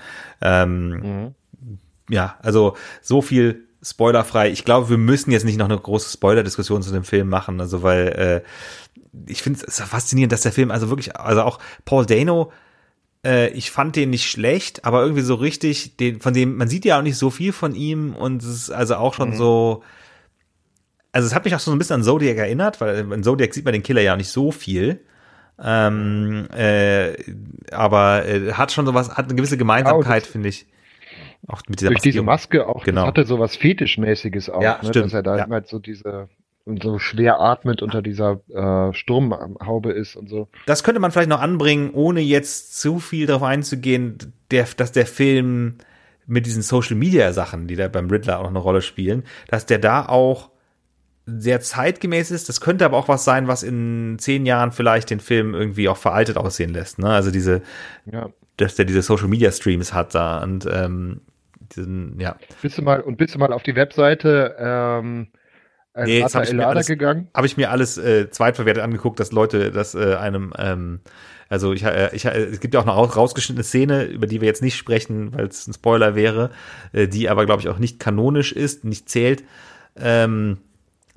[0.41, 1.35] Ähm, mhm.
[2.09, 4.49] Ja, also so viel spoilerfrei.
[4.49, 7.83] Ich glaube, wir müssen jetzt nicht noch eine große Spoiler-Diskussion zu dem Film machen, also
[7.83, 8.41] weil äh,
[9.27, 12.51] ich finde es faszinierend, dass der Film also wirklich, also auch Paul Dano,
[13.25, 16.85] äh, ich fand den nicht schlecht, aber irgendwie so richtig, den, von dem, man sieht
[16.85, 19.37] ja auch nicht so viel von ihm und es ist also auch schon mhm.
[19.37, 19.83] so,
[21.11, 23.65] also es hat mich auch so ein bisschen an Zodiac erinnert, weil in Zodiac sieht
[23.65, 24.99] man den Killer ja auch nicht so viel.
[25.61, 27.13] Ähm, äh,
[27.71, 30.65] aber äh, hat schon sowas, hat eine gewisse Gemeinsamkeit, ja, finde ich.
[31.47, 32.09] Auch mit dieser durch Maske.
[32.09, 33.05] diese Maske auch, genau.
[33.05, 35.05] hatte sowas Fetischmäßiges auch, ja, ne, stimmt.
[35.07, 35.49] dass er da ja.
[35.49, 36.29] halt so diese
[36.65, 40.47] und so schwer atmet unter dieser äh, Sturmhaube ist und so.
[40.65, 44.17] Das könnte man vielleicht noch anbringen, ohne jetzt zu viel darauf einzugehen,
[44.49, 45.79] der, dass der Film
[46.25, 49.65] mit diesen Social Media Sachen, die da beim Riddler auch noch eine Rolle spielen, dass
[49.65, 50.51] der da auch
[51.25, 52.49] sehr zeitgemäß ist.
[52.49, 55.97] Das könnte aber auch was sein, was in zehn Jahren vielleicht den Film irgendwie auch
[55.97, 56.99] veraltet aussehen lässt.
[56.99, 57.09] Ne?
[57.09, 57.61] Also diese,
[58.11, 58.29] ja.
[58.57, 61.21] dass der diese Social Media Streams hat da und ähm,
[61.75, 62.35] diesen, ja.
[62.61, 65.27] Bist du mal und bist du mal auf die Webseite ähm,
[65.95, 67.29] nee, hab ich mir alles, gegangen?
[67.33, 70.99] Habe ich mir alles äh, zweitverwertet angeguckt, dass Leute das äh, einem ähm,
[71.49, 74.63] also ich, äh, ich, es gibt ja auch eine rausgeschnittene Szene, über die wir jetzt
[74.63, 76.49] nicht sprechen, weil es ein Spoiler wäre,
[76.93, 79.43] äh, die aber glaube ich auch nicht kanonisch ist, nicht zählt.
[79.95, 80.57] Ähm,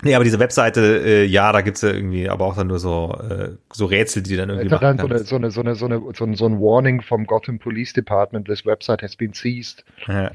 [0.03, 3.19] Nee, aber diese Webseite, äh, ja, da gibt's ja irgendwie, aber auch dann nur so,
[3.31, 6.03] äh, so Rätsel, die dann irgendwie machen so eine, so eine, so eine, so eine,
[6.15, 9.85] so ein, so ein Warning vom Gotham Police Department, this website has been seized.
[10.07, 10.33] Ja.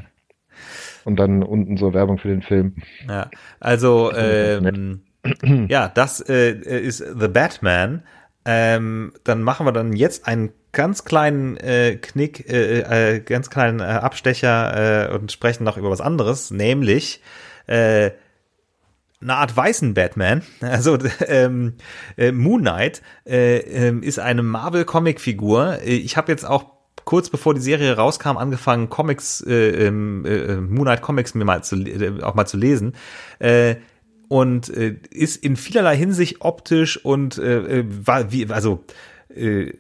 [1.06, 2.76] Und dann unten so Werbung für den Film.
[3.08, 5.02] Ja, also, ähm,
[5.70, 8.04] ja, das äh, ist The Batman.
[8.44, 13.80] Ähm, dann machen wir dann jetzt einen ganz kleinen äh, Knick, äh, äh, ganz kleinen
[13.80, 17.22] äh, Abstecher äh, und sprechen noch über was anderes, nämlich
[17.68, 18.12] äh,
[19.22, 20.42] eine Art weißen Batman.
[20.62, 21.76] Also ähm,
[22.18, 25.80] äh, Moon Knight äh, äh, ist eine Marvel-Comic-Figur.
[25.84, 26.66] Ich habe jetzt auch
[27.06, 31.64] kurz bevor die Serie rauskam angefangen Comics, äh, ähm, äh, Moon Knight Comics mir mal
[31.64, 32.94] zu äh, auch mal zu lesen.
[33.40, 33.76] Äh,
[34.28, 38.86] und äh, ist in vielerlei Hinsicht optisch und äh, äh war wie also
[39.36, 39.74] äh,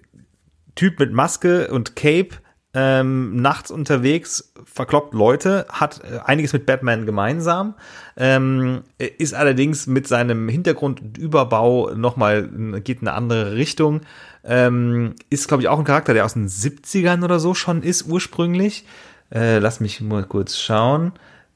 [0.75, 2.37] Typ mit Maske und Cape
[2.73, 7.75] ähm, nachts unterwegs, verkloppt Leute, hat äh, einiges mit Batman gemeinsam,
[8.15, 12.47] ähm, ist allerdings mit seinem Hintergrund und Überbau nochmal,
[12.81, 14.01] geht in eine andere Richtung,
[14.45, 18.07] ähm, ist, glaube ich, auch ein Charakter, der aus den 70ern oder so schon ist,
[18.07, 18.85] ursprünglich.
[19.33, 21.13] Äh, lass mich mal kurz schauen.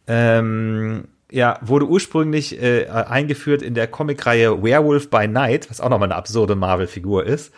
[0.07, 6.07] Ähm, ja, wurde ursprünglich äh, eingeführt in der Comicreihe Werewolf by Night, was auch nochmal
[6.07, 7.53] eine absurde Marvel-Figur ist.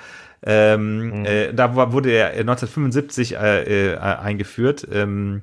[0.46, 1.26] Ähm, mhm.
[1.26, 5.42] äh, da wurde er 1975 äh, äh, eingeführt ähm,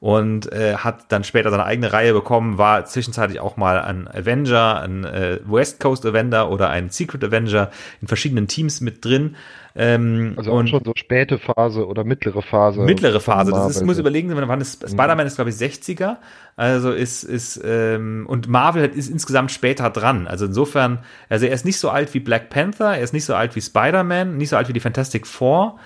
[0.00, 4.80] und äh, hat dann später seine eigene Reihe bekommen, war zwischenzeitlich auch mal ein Avenger,
[4.80, 9.36] ein äh, West Coast Avenger oder ein Secret Avenger in verschiedenen Teams mit drin.
[9.76, 12.80] Ähm, also und schon so späte Phase oder mittlere Phase.
[12.80, 13.52] Mittlere Phase.
[13.52, 16.16] Das ist, muss überlegen, wann ist Spider-Man ist glaube ich 60er.
[16.56, 20.26] Also ist ist ähm, und Marvel ist insgesamt später dran.
[20.26, 23.34] Also insofern, also er ist nicht so alt wie Black Panther, er ist nicht so
[23.34, 25.78] alt wie Spider-Man, nicht so alt wie die Fantastic Four.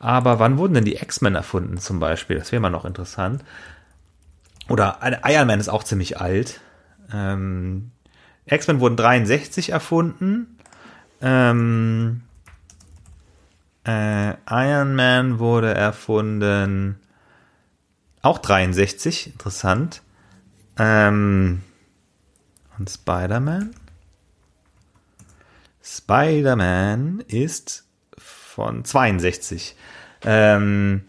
[0.00, 2.38] Aber wann wurden denn die X-Men erfunden zum Beispiel?
[2.38, 3.44] Das wäre mal noch interessant.
[4.68, 6.60] Oder Iron Man ist auch ziemlich alt.
[7.12, 7.92] Ähm,
[8.46, 10.58] X-Men wurden 63 erfunden.
[11.20, 12.22] Ähm,
[13.86, 16.98] äh, Iron Man wurde erfunden
[18.22, 20.02] auch 63, interessant.
[20.78, 21.62] Ähm,
[22.78, 23.74] und Spider-Man?
[25.82, 27.84] Spider-Man ist
[28.18, 29.76] von 62.
[30.24, 31.02] Ähm,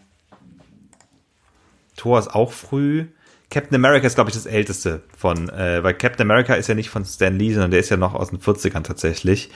[1.96, 3.06] Thor ist auch früh.
[3.50, 6.88] Captain America ist, glaube ich, das älteste von, äh, weil Captain America ist ja nicht
[6.88, 9.50] von Stan Lee, sondern der ist ja noch aus den 40ern tatsächlich.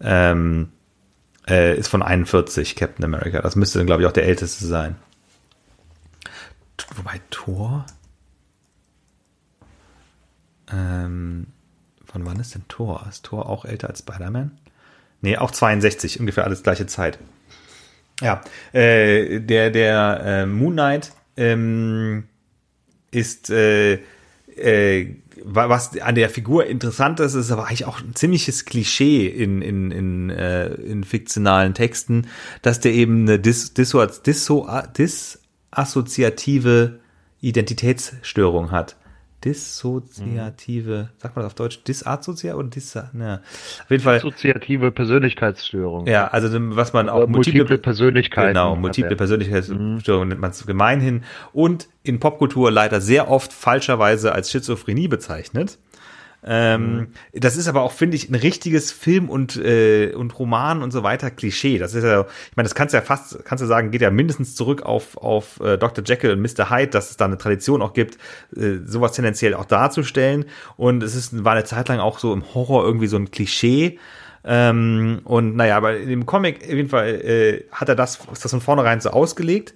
[0.00, 0.68] Ähm,
[1.48, 3.42] äh, ist von 41, Captain America.
[3.42, 4.96] Das müsste dann, glaube ich, auch der älteste sein.
[6.96, 7.86] Wobei Thor.
[10.70, 11.48] Ähm,
[12.04, 13.06] von wann ist denn Thor?
[13.08, 14.58] Ist Thor auch älter als Spider-Man?
[15.20, 17.18] Nee, auch 62, ungefähr alles gleiche Zeit.
[18.22, 18.40] Ja,
[18.72, 22.24] äh, der, der äh, Moon Knight ähm,
[23.10, 23.98] ist äh,
[24.56, 29.60] äh, was an der Figur interessant ist, ist aber eigentlich auch ein ziemliches Klischee in,
[29.60, 32.28] in, in, äh, in fiktionalen Texten,
[32.62, 34.48] dass der eben eine dis, dis, dis,
[34.96, 37.00] disassoziative
[37.40, 38.96] Identitätsstörung hat
[39.44, 41.20] dissoziative, mhm.
[41.20, 43.42] sagt man das auf Deutsch, disassoziative oder dis, ne,
[43.82, 44.16] auf jeden Fall.
[44.16, 46.06] Dissoziative Persönlichkeitsstörung.
[46.06, 48.48] Ja, also was man auch multiple, multiple Persönlichkeiten.
[48.48, 50.28] Genau, multiple Persönlichkeitsstörung mhm.
[50.28, 55.78] nennt man es gemeinhin und in Popkultur leider sehr oft falscherweise als Schizophrenie bezeichnet.
[56.44, 57.06] Ähm, mhm.
[57.32, 61.02] Das ist aber auch, finde ich, ein richtiges Film- und, äh, und Roman und so
[61.04, 61.78] weiter Klischee.
[61.78, 64.10] Das ist ja, ich meine, das kannst du ja fast, kannst du sagen, geht ja
[64.10, 66.04] mindestens zurück auf, auf äh, Dr.
[66.04, 66.68] Jekyll und Mr.
[66.68, 68.18] Hyde, dass es da eine Tradition auch gibt,
[68.56, 70.46] äh, sowas tendenziell auch darzustellen.
[70.76, 73.98] Und es ist, war eine Zeit lang auch so im Horror irgendwie so ein Klischee.
[74.44, 78.50] Ähm, und naja, aber im Comic, auf jeden Fall, äh, hat er das, ist das
[78.50, 79.74] von vornherein so ausgelegt.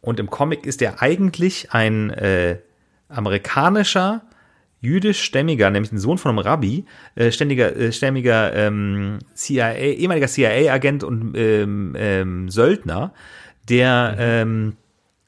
[0.00, 2.58] Und im Comic ist er eigentlich ein äh,
[3.08, 4.22] amerikanischer
[4.80, 11.04] jüdischstämmiger, nämlich ein Sohn von einem Rabbi, äh, ständiger, äh, stämmiger ähm, CIA, ehemaliger CIA-Agent
[11.04, 13.12] und ähm, ähm, Söldner,
[13.68, 14.18] der mhm.
[14.20, 14.76] ähm,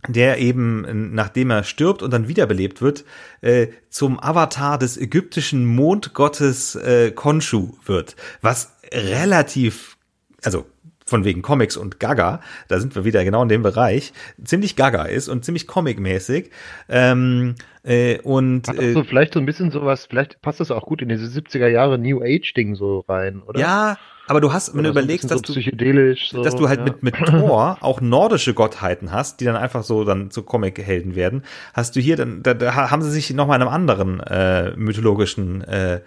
[0.08, 3.04] der eben, nachdem er stirbt und dann wiederbelebt wird,
[3.40, 9.96] äh, zum Avatar des ägyptischen Mondgottes äh, Khonshu wird, was relativ,
[10.42, 10.66] also
[11.12, 15.04] von wegen Comics und Gaga, da sind wir wieder genau in dem Bereich, ziemlich Gaga
[15.04, 16.50] ist und ziemlich Comic-mäßig.
[16.88, 20.86] Ähm, äh, und Hat äh, so vielleicht so ein bisschen sowas, vielleicht passt das auch
[20.86, 23.60] gut in diese 70er Jahre New Age-Ding so rein, oder?
[23.60, 26.78] Ja, aber du hast, wenn oder du überlegst, dass so du, so, dass du halt
[26.78, 26.84] ja.
[26.86, 31.42] mit, mit Thor auch nordische Gottheiten hast, die dann einfach so dann zu Comic-Helden werden,
[31.74, 35.62] hast du hier dann, da, da haben sie sich nochmal in einem anderen äh, mythologischen
[35.64, 36.00] äh,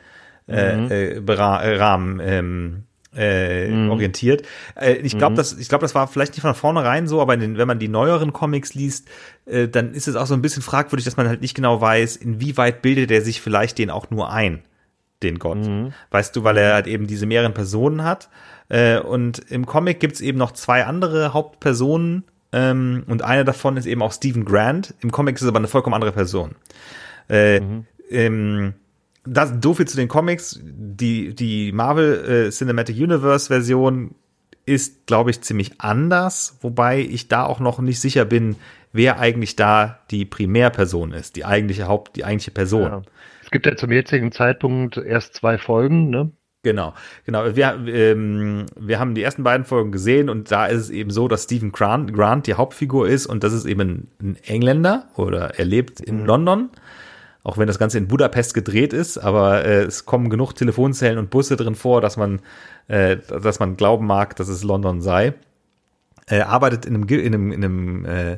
[0.47, 0.89] äh mhm.
[0.89, 2.84] äh, äh, Rahmen ähm,
[3.15, 3.89] äh, mm.
[3.89, 4.45] orientiert.
[4.75, 5.37] Äh, ich glaube, mm.
[5.37, 7.87] das, ich glaube, das war vielleicht nicht von vornherein so, aber den, wenn man die
[7.87, 9.07] neueren Comics liest,
[9.45, 12.15] äh, dann ist es auch so ein bisschen fragwürdig, dass man halt nicht genau weiß,
[12.17, 14.63] inwieweit bildet er sich vielleicht den auch nur ein,
[15.23, 15.65] den Gott.
[15.65, 15.87] Mm.
[16.11, 18.29] Weißt du, weil er halt eben diese mehreren Personen hat.
[18.69, 22.23] Äh, und im Comic gibt's eben noch zwei andere Hauptpersonen
[22.55, 24.93] ähm, und eine davon ist eben auch Stephen Grant.
[25.01, 26.55] Im Comic ist es aber eine vollkommen andere Person.
[27.29, 27.85] Äh, mhm.
[28.09, 28.73] ähm,
[29.25, 30.59] das, so viel zu den Comics.
[30.63, 34.15] Die, die Marvel äh, Cinematic Universe Version
[34.65, 38.55] ist, glaube ich, ziemlich anders, wobei ich da auch noch nicht sicher bin,
[38.93, 42.81] wer eigentlich da die Primärperson ist, die eigentliche Haupt, die eigentliche Person.
[42.81, 43.01] Ja.
[43.43, 46.31] Es gibt ja zum jetzigen Zeitpunkt erst zwei Folgen, ne?
[46.63, 47.55] Genau, genau.
[47.55, 51.27] Wir, ähm, wir haben die ersten beiden Folgen gesehen und da ist es eben so,
[51.27, 55.65] dass Stephen Grant, Grant die Hauptfigur ist und das ist eben ein Engländer oder er
[55.65, 56.25] lebt in mhm.
[56.25, 56.69] London
[57.45, 61.29] auch wenn das Ganze in Budapest gedreht ist, aber äh, es kommen genug Telefonzellen und
[61.29, 62.41] Busse drin vor, dass man,
[62.87, 65.35] äh, dass man glauben mag, dass es London sei.
[66.27, 68.37] äh, arbeitet in einem, in einem, in einem äh,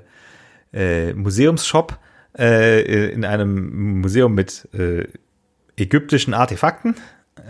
[0.73, 1.97] äh, Museumsshop,
[2.37, 5.07] äh, in einem Museum mit äh,
[5.77, 6.95] ägyptischen Artefakten,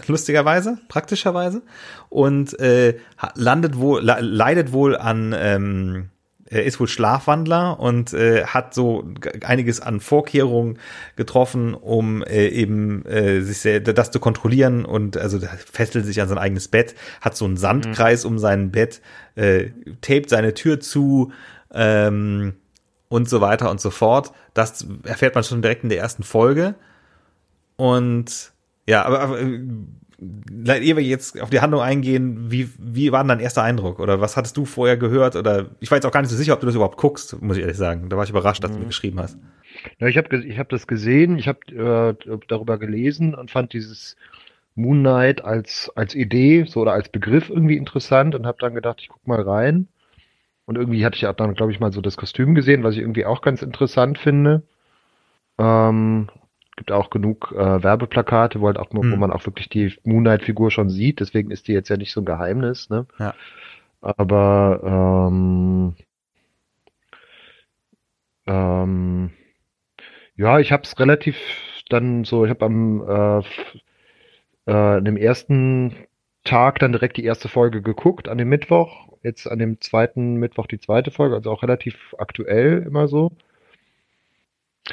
[0.05, 1.63] lustigerweise, praktischerweise,
[2.09, 2.99] und äh,
[3.33, 6.09] landet wohl, leidet wohl an ähm,
[6.49, 9.05] er ist wohl Schlafwandler und äh, hat so
[9.43, 10.79] einiges an Vorkehrungen
[11.15, 15.39] getroffen, um äh, eben äh, sich sehr, das zu kontrollieren und also
[15.71, 18.31] fesselt sich an sein eigenes Bett, hat so einen Sandkreis mhm.
[18.31, 19.01] um sein Bett,
[19.35, 21.31] äh, tapet seine Tür zu
[21.73, 22.53] ähm,
[23.09, 24.31] und so weiter und so fort.
[24.53, 26.75] Das erfährt man schon direkt in der ersten Folge
[27.75, 28.51] und
[28.87, 29.39] ja, aber, aber
[30.19, 33.99] ehe wir jetzt auf die Handlung eingehen, wie, wie war denn dein erster Eindruck?
[33.99, 35.35] Oder was hattest du vorher gehört?
[35.35, 37.57] Oder ich war jetzt auch gar nicht so sicher, ob du das überhaupt guckst, muss
[37.57, 38.09] ich ehrlich sagen.
[38.09, 38.75] Da war ich überrascht, dass mhm.
[38.75, 39.37] du mir geschrieben hast.
[39.99, 44.15] Ja, ich habe ich hab das gesehen, ich habe äh, darüber gelesen und fand dieses
[44.75, 48.99] Moon Knight als, als Idee so oder als Begriff irgendwie interessant und habe dann gedacht,
[49.01, 49.87] ich guck mal rein.
[50.65, 53.01] Und irgendwie hatte ich auch dann, glaube ich, mal so das Kostüm gesehen, was ich
[53.01, 54.63] irgendwie auch ganz interessant finde.
[55.57, 56.27] Ähm,
[56.77, 59.11] gibt auch genug äh, Werbeplakate, wo, halt auch, hm.
[59.11, 61.19] wo man auch wirklich die Moonlight-Figur schon sieht.
[61.19, 62.89] Deswegen ist die jetzt ja nicht so ein Geheimnis.
[62.89, 63.05] Ne?
[63.19, 63.33] Ja.
[63.99, 65.95] Aber ähm,
[68.45, 69.31] ähm,
[70.35, 71.35] ja, ich habe es relativ
[71.89, 73.43] dann so, ich habe am
[74.67, 75.95] äh, äh, dem ersten
[76.43, 79.07] Tag dann direkt die erste Folge geguckt, an dem Mittwoch.
[79.23, 83.31] Jetzt an dem zweiten Mittwoch die zweite Folge, also auch relativ aktuell immer so.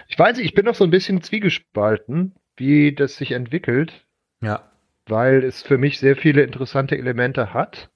[0.09, 4.07] Ich weiß nicht, ich bin noch so ein bisschen zwiegespalten, wie das sich entwickelt.
[4.41, 4.71] Ja.
[5.07, 7.91] Weil es für mich sehr viele interessante Elemente hat.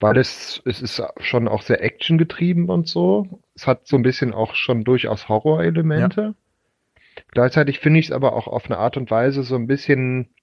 [0.00, 3.42] Weil es, es ist schon auch sehr actiongetrieben und so.
[3.54, 6.20] Es hat so ein bisschen auch schon durchaus Horrorelemente.
[6.20, 6.34] Ja.
[7.28, 10.34] Gleichzeitig finde ich es aber auch auf eine Art und Weise so ein bisschen,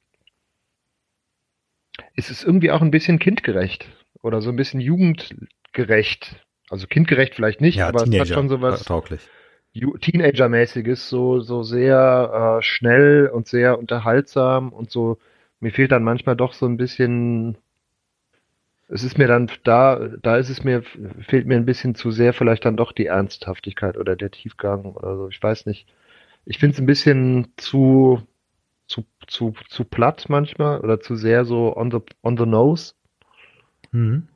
[2.16, 3.90] es ist irgendwie auch ein bisschen kindgerecht
[4.22, 6.46] oder so ein bisschen jugendgerecht.
[6.70, 8.84] Also kindgerecht vielleicht nicht, ja, aber Teenager, es hat schon sowas.
[8.84, 9.28] Tauglich.
[9.74, 15.18] Teenager-mäßiges, so, so sehr äh, schnell und sehr unterhaltsam und so,
[15.60, 17.58] mir fehlt dann manchmal doch so ein bisschen,
[18.88, 20.84] es ist mir dann, da, da ist es mir,
[21.28, 25.18] fehlt mir ein bisschen zu sehr vielleicht dann doch die Ernsthaftigkeit oder der Tiefgang oder
[25.18, 25.88] so, ich weiß nicht.
[26.46, 28.22] Ich finde es ein bisschen zu,
[28.88, 32.94] zu, zu, zu platt manchmal oder zu sehr so on the, on the nose.
[33.92, 34.28] Mhm.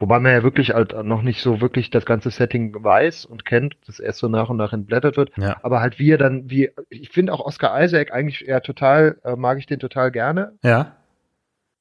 [0.00, 3.76] Wobei man ja wirklich halt noch nicht so wirklich das ganze Setting weiß und kennt,
[3.86, 5.30] das erst so nach und nach entblättert wird.
[5.36, 5.58] Ja.
[5.62, 9.36] Aber halt wie er dann, wie, ich finde auch Oscar Isaac eigentlich eher total, äh,
[9.36, 10.52] mag ich den total gerne.
[10.62, 10.96] Ja.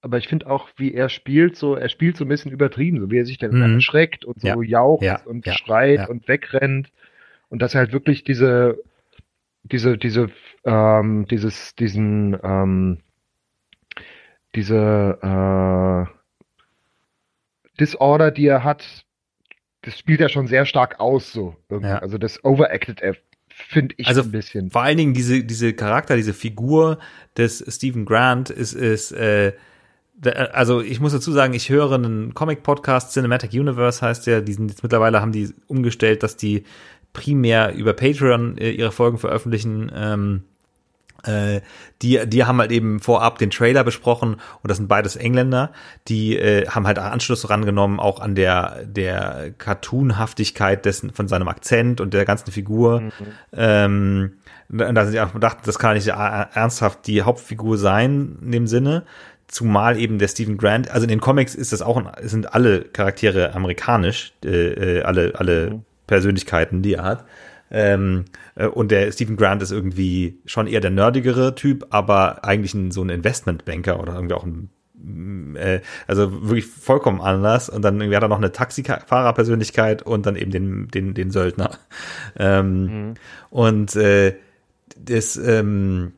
[0.01, 3.10] Aber ich finde auch, wie er spielt, so, er spielt so ein bisschen übertrieben, so
[3.10, 3.75] wie er sich dann mhm.
[3.75, 4.62] erschreckt und so ja.
[4.62, 5.21] jaucht ja.
[5.23, 5.53] und ja.
[5.53, 6.91] schreit und wegrennt.
[7.47, 8.79] Und dass er halt wirklich diese,
[9.63, 10.29] diese, diese,
[10.65, 12.97] ähm, dieses, diesen, ähm,
[14.55, 16.18] diese, äh,
[17.79, 19.05] Disorder, die er hat,
[19.81, 21.55] das spielt er schon sehr stark aus, so.
[21.69, 21.99] Ja.
[21.99, 23.15] Also das overacted er,
[23.49, 24.71] finde ich also ein bisschen.
[24.71, 26.99] Vor allen Dingen diese, diese Charakter, diese Figur
[27.37, 29.53] des Stephen Grant ist, ist, äh,
[30.51, 34.69] also ich muss dazu sagen, ich höre einen Comic-Podcast, Cinematic Universe heißt der, die sind
[34.69, 36.63] jetzt mittlerweile haben die umgestellt, dass die
[37.13, 39.91] primär über Patreon äh, ihre Folgen veröffentlichen.
[39.95, 40.43] Ähm,
[41.23, 41.62] äh,
[42.01, 45.71] die, die haben halt eben vorab den Trailer besprochen und das sind beides Engländer,
[46.08, 52.01] die äh, haben halt Anschluss rangenommen auch an der der Cartoonhaftigkeit dessen von seinem Akzent
[52.01, 53.01] und der ganzen Figur.
[53.01, 53.12] Mhm.
[53.53, 54.34] Ähm,
[54.69, 59.03] da sind sie auch gedacht, das kann nicht ernsthaft die Hauptfigur sein in dem Sinne.
[59.47, 63.55] Zumal eben der Stephen Grant, also in den Comics ist das auch, sind alle Charaktere
[63.55, 65.86] amerikanisch, äh, äh alle, alle mhm.
[66.05, 67.25] Persönlichkeiten, die er hat.
[67.71, 72.73] Ähm, äh, und der Stephen Grant ist irgendwie schon eher der nerdigere Typ, aber eigentlich
[72.73, 77.69] ein, so ein Investmentbanker oder irgendwie auch ein mm, äh, also wirklich vollkommen anders.
[77.69, 81.71] Und dann hat er noch eine Taxifahrerpersönlichkeit und dann eben den, den, den Söldner.
[82.38, 83.13] Ähm, mhm.
[83.49, 84.36] Und äh,
[84.97, 86.13] das, ähm,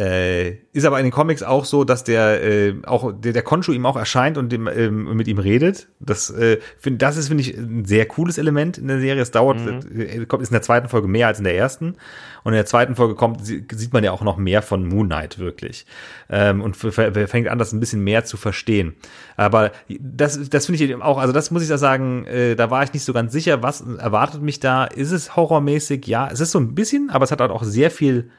[0.00, 3.72] äh, ist aber in den Comics auch so, dass der äh, auch der, der Konshu
[3.72, 5.88] ihm auch erscheint und dem, ähm, mit ihm redet.
[6.00, 9.20] Das äh, find, das ist finde ich ein sehr cooles Element in der Serie.
[9.20, 10.00] Es dauert mhm.
[10.00, 11.96] äh, kommt ist in der zweiten Folge mehr als in der ersten
[12.42, 15.38] und in der zweiten Folge kommt sieht man ja auch noch mehr von Moon Knight
[15.38, 15.84] wirklich
[16.30, 18.94] ähm, und fängt an das ein bisschen mehr zu verstehen.
[19.36, 22.70] Aber das das finde ich eben auch also das muss ich da sagen, äh, da
[22.70, 24.86] war ich nicht so ganz sicher, was erwartet mich da.
[24.86, 26.06] Ist es horrormäßig?
[26.06, 28.30] Ja, es ist so ein bisschen, aber es hat halt auch sehr viel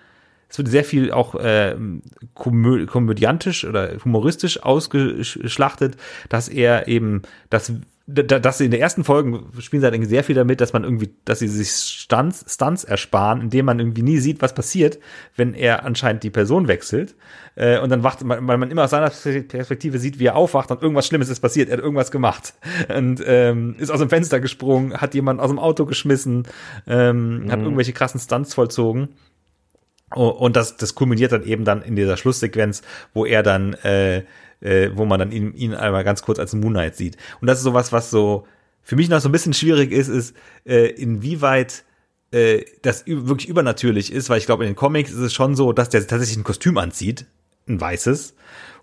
[0.53, 1.75] es wird sehr viel auch äh,
[2.35, 5.97] komödiantisch oder humoristisch ausgeschlachtet,
[6.29, 7.73] dass er eben das
[8.05, 11.15] dass sie in der ersten Folgen spielen sie halt sehr viel damit, dass man irgendwie,
[11.23, 14.99] dass sie sich Stunts, Stunts ersparen, indem man irgendwie nie sieht, was passiert,
[15.37, 17.15] wenn er anscheinend die Person wechselt.
[17.55, 20.81] Äh, und dann wacht, weil man immer aus seiner Perspektive sieht, wie er aufwacht und
[20.81, 22.55] irgendwas Schlimmes ist passiert, er hat irgendwas gemacht.
[22.93, 26.43] Und ähm, ist aus dem Fenster gesprungen, hat jemand aus dem Auto geschmissen,
[26.85, 27.51] ähm, mhm.
[27.53, 29.15] hat irgendwelche krassen Stunts vollzogen.
[30.15, 32.81] Und das, das kulminiert dann eben dann in dieser Schlusssequenz,
[33.13, 34.23] wo er dann äh,
[34.63, 37.17] äh, wo man dann ihn, ihn einmal ganz kurz als Moon Knight sieht.
[37.41, 38.47] Und das ist sowas, was so
[38.81, 40.35] für mich noch so ein bisschen schwierig ist, ist,
[40.65, 41.83] äh, inwieweit
[42.31, 45.73] äh, das wirklich übernatürlich ist, weil ich glaube, in den Comics ist es schon so,
[45.73, 47.25] dass der tatsächlich ein Kostüm anzieht,
[47.67, 48.35] ein weißes,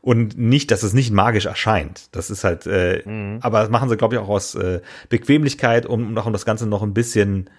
[0.02, 2.08] und nicht, dass es nicht magisch erscheint.
[2.12, 3.38] Das ist halt, äh, mhm.
[3.42, 6.66] aber das machen sie, glaube ich, auch aus äh, Bequemlichkeit, um noch um das Ganze
[6.66, 7.50] noch ein bisschen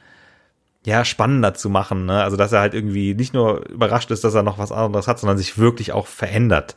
[0.85, 2.05] ja, spannender zu machen.
[2.05, 2.23] Ne?
[2.23, 5.19] Also, dass er halt irgendwie nicht nur überrascht ist, dass er noch was anderes hat,
[5.19, 6.75] sondern sich wirklich auch verändert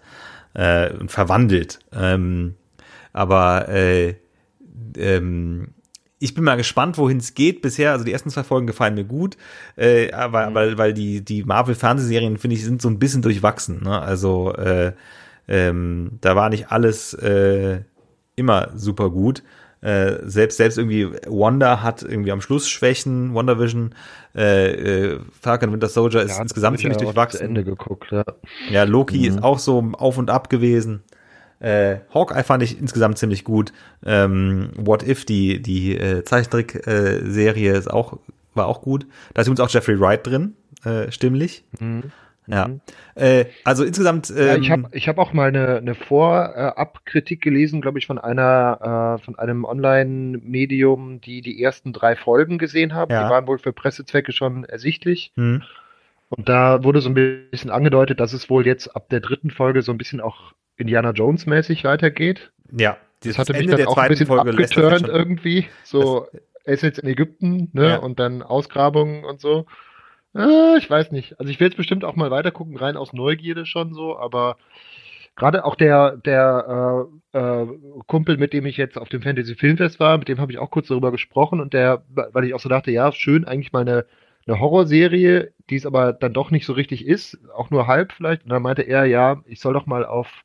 [0.54, 1.80] äh, verwandelt.
[1.92, 2.54] Ähm,
[3.12, 4.14] aber äh,
[4.96, 5.68] ähm,
[6.18, 7.92] ich bin mal gespannt, wohin es geht bisher.
[7.92, 9.36] Also die ersten zwei Folgen gefallen mir gut,
[9.76, 10.54] äh, aber mhm.
[10.54, 13.82] weil, weil die, die Marvel-Fernsehserien, finde ich, sind so ein bisschen durchwachsen.
[13.82, 14.00] Ne?
[14.00, 14.92] Also äh,
[15.48, 17.80] ähm, da war nicht alles äh,
[18.36, 19.42] immer super gut.
[19.84, 23.94] Äh, selbst, selbst irgendwie Wanda hat irgendwie am Schluss Schwächen, WandaVision,
[24.34, 27.48] äh, äh, Falcon Winter Soldier ist ja, insgesamt ziemlich ja durchwachsen.
[27.48, 28.24] Ende geguckt, ja.
[28.70, 29.24] Ja, Loki mhm.
[29.24, 31.02] ist auch so auf und ab gewesen.
[31.60, 33.74] Äh, Hawkeye fand ich insgesamt ziemlich gut.
[34.06, 38.18] Ähm, What If, die, die äh, Zeichentrick-Serie ist auch,
[38.54, 39.06] war auch gut.
[39.34, 40.54] Da ist übrigens auch Jeffrey Wright drin,
[40.86, 41.62] äh, stimmlich.
[41.78, 42.04] Mhm.
[42.46, 42.68] Ja.
[42.68, 42.80] Mhm.
[43.14, 44.30] Äh, also insgesamt.
[44.30, 48.18] Ähm, ja, ich habe ich hab auch mal eine, eine Vorabkritik gelesen, glaube ich, von
[48.18, 53.12] einer äh, von einem Online-Medium, die die ersten drei Folgen gesehen haben.
[53.12, 53.24] Ja.
[53.24, 55.32] Die waren wohl für Pressezwecke schon ersichtlich.
[55.36, 55.62] Mhm.
[56.28, 57.14] Und da wurde so ein
[57.50, 61.10] bisschen angedeutet, dass es wohl jetzt ab der dritten Folge so ein bisschen auch Indiana
[61.10, 62.50] Jones mäßig weitergeht.
[62.76, 62.96] Ja.
[63.22, 65.66] Das hatte mich dann auch ein bisschen Folge abgeturnt irgendwie.
[65.84, 66.26] So,
[66.64, 67.90] er ist jetzt in Ägypten, ne?
[67.90, 67.96] Ja.
[67.96, 69.66] Und dann Ausgrabungen und so.
[70.34, 71.38] Äh, ich weiß nicht.
[71.38, 74.56] Also ich will jetzt bestimmt auch mal weitergucken, rein aus Neugierde schon so, aber
[75.36, 77.66] gerade auch der, der äh, äh,
[78.06, 80.70] Kumpel, mit dem ich jetzt auf dem Fantasy Filmfest war, mit dem habe ich auch
[80.70, 84.06] kurz darüber gesprochen und der, weil ich auch so dachte, ja, schön, eigentlich mal eine,
[84.46, 88.44] eine Horrorserie, die es aber dann doch nicht so richtig ist, auch nur halb vielleicht.
[88.44, 90.44] Und dann meinte er, ja, ich soll doch mal auf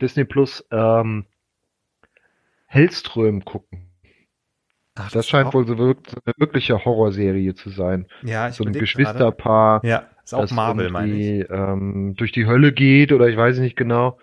[0.00, 1.26] Disney Plus ähm,
[2.66, 3.87] Hellström gucken.
[4.98, 5.94] Ach, das, das scheint wohl so eine
[6.38, 8.06] wirkliche Horrorserie zu sein.
[8.22, 9.84] Ja, ich So ein Geschwisterpaar.
[9.84, 11.50] Ja, ist auch Marvel, meine ich.
[11.50, 14.18] Ähm, durch die Hölle geht oder ich weiß nicht genau.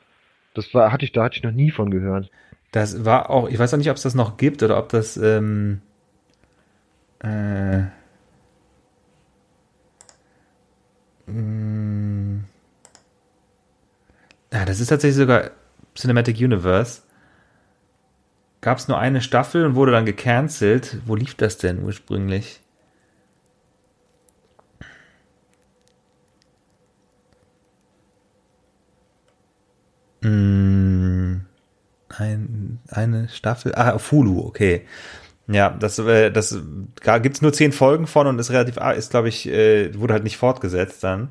[0.53, 2.29] Das war, hatte ich, da hatte ich noch nie von gehört.
[2.71, 5.15] Das war auch, ich weiß auch nicht, ob es das noch gibt oder ob das,
[5.15, 5.81] ähm,
[7.23, 7.83] äh,
[11.27, 12.43] mh, mm.
[14.51, 15.51] ja, das ist tatsächlich sogar
[15.95, 17.04] Cinematic Universe
[18.65, 20.97] gab es nur eine Staffel und wurde dann gecancelt.
[21.05, 22.61] Wo lief das denn ursprünglich?
[30.21, 31.41] Mm,
[32.09, 33.75] ein, eine Staffel.
[33.75, 34.87] Ah, auf Hulu, okay.
[35.47, 36.59] Ja, das, äh, das
[37.21, 40.13] gibt es nur zehn Folgen von und ist relativ, ah, ist glaube ich, äh, wurde
[40.15, 41.29] halt nicht fortgesetzt dann.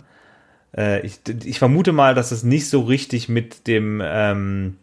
[0.77, 4.77] Äh, ich, ich vermute mal, dass es nicht so richtig mit dem ähm,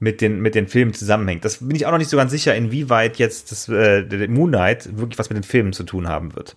[0.00, 1.44] mit den, mit den Filmen zusammenhängt.
[1.44, 4.50] Das bin ich auch noch nicht so ganz sicher, inwieweit jetzt das äh, der Moon
[4.50, 6.56] Knight wirklich was mit den Filmen zu tun haben wird.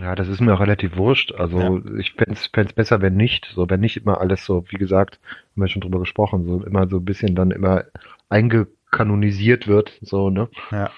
[0.00, 1.32] Ja, das ist mir auch relativ wurscht.
[1.32, 1.98] Also ja.
[1.98, 3.52] ich fände es besser, wenn nicht.
[3.54, 5.20] So, wenn nicht immer alles so, wie gesagt,
[5.52, 7.84] haben wir schon drüber gesprochen, so immer so ein bisschen dann immer
[8.30, 9.92] eingekanonisiert wird.
[10.00, 10.48] So, ne?
[10.72, 10.90] Ja.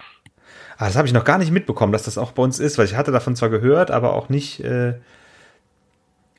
[0.79, 2.87] Ah, das habe ich noch gar nicht mitbekommen, dass das auch bei uns ist, weil
[2.87, 4.61] ich hatte davon zwar gehört, aber auch nicht.
[4.61, 4.95] Äh,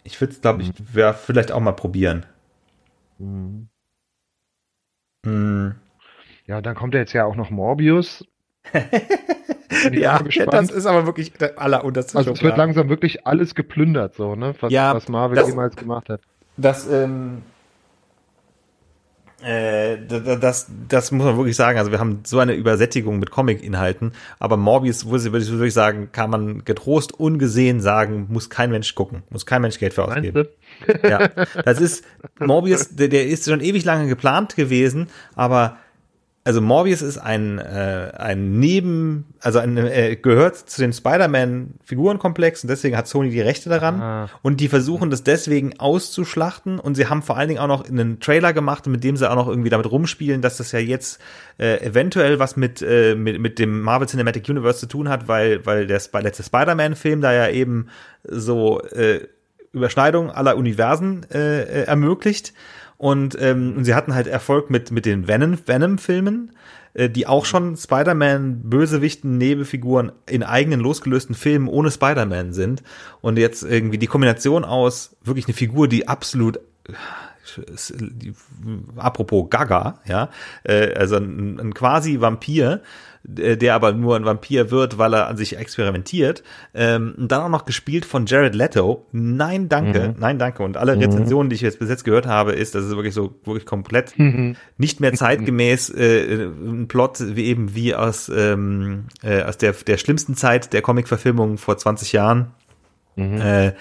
[0.03, 1.13] ich würde es, glaube ich, mhm.
[1.13, 2.25] vielleicht auch mal probieren.
[3.19, 3.67] Mhm.
[5.27, 5.75] Hm.
[6.45, 8.25] Ja, dann kommt ja jetzt ja auch noch Morbius.
[9.91, 14.35] ja, das ist aber wirklich der allerunterste Also es wird langsam wirklich alles geplündert, so,
[14.35, 14.55] ne?
[14.59, 16.21] Was, ja, was Marvel das, jemals gemacht hat.
[16.55, 17.43] Das, ähm,
[19.43, 21.77] äh, das, das muss man wirklich sagen.
[21.77, 26.29] Also wir haben so eine Übersättigung mit Comic-Inhalten, aber Morbius, würde ich wirklich sagen, kann
[26.31, 30.47] man getrost ungesehen sagen, muss kein Mensch gucken, muss kein Mensch Geld für ausgeben.
[31.07, 31.29] Ja,
[31.63, 32.03] das ist
[32.39, 35.77] Morbius, der, der ist schon ewig lange geplant gewesen, aber
[36.47, 42.69] also Morbius ist ein, äh, ein Neben, also ein, äh, gehört zu den Spider-Man-Figurenkomplex und
[42.69, 44.29] deswegen hat Sony die Rechte daran ah.
[44.43, 48.21] und die versuchen das deswegen auszuschlachten und sie haben vor allen Dingen auch noch einen
[48.21, 51.19] Trailer gemacht, mit dem sie auch noch irgendwie damit rumspielen, dass das ja jetzt
[51.59, 55.65] äh, eventuell was mit, äh, mit, mit dem Marvel Cinematic Universe zu tun hat, weil,
[55.65, 57.87] weil der letzte Spider-Man-Film da ja eben
[58.23, 59.19] so äh,
[59.73, 62.53] Überschneidung aller Universen äh, äh, ermöglicht.
[62.97, 66.51] Und, ähm, sie hatten halt Erfolg mit, mit den Venom, Venom-Filmen,
[66.93, 72.81] äh, die auch schon Spider-Man, Bösewichten, Nebenfiguren in eigenen losgelösten Filmen ohne Spider-Man sind.
[73.21, 76.59] Und jetzt irgendwie die Kombination aus wirklich eine Figur, die absolut
[77.65, 78.33] die,
[78.97, 80.29] apropos Gaga, ja,
[80.63, 82.79] äh, also ein, ein quasi Vampir, äh,
[83.27, 86.43] der aber nur ein Vampir wird, weil er an sich experimentiert.
[86.73, 89.05] Ähm, und dann auch noch gespielt von Jared Leto.
[89.11, 90.15] Nein, danke, mhm.
[90.19, 90.63] nein, danke.
[90.63, 91.03] Und alle mhm.
[91.03, 94.17] Rezensionen, die ich jetzt bis jetzt gehört habe, ist, dass es wirklich so wirklich komplett
[94.17, 94.55] mhm.
[94.77, 99.97] nicht mehr zeitgemäß äh, ein Plot wie eben wie aus ähm, äh, aus der der
[99.97, 102.53] schlimmsten Zeit der Comic-Verfilmung vor 20 Jahren.
[103.17, 103.41] Mhm.
[103.41, 103.73] Äh,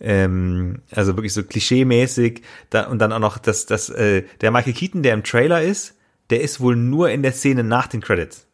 [0.00, 2.42] ähm, also wirklich so klischee-mäßig.
[2.70, 5.96] Da, und dann auch noch, dass, dass äh, der Michael Keaton, der im Trailer ist,
[6.30, 8.46] der ist wohl nur in der Szene nach den Credits.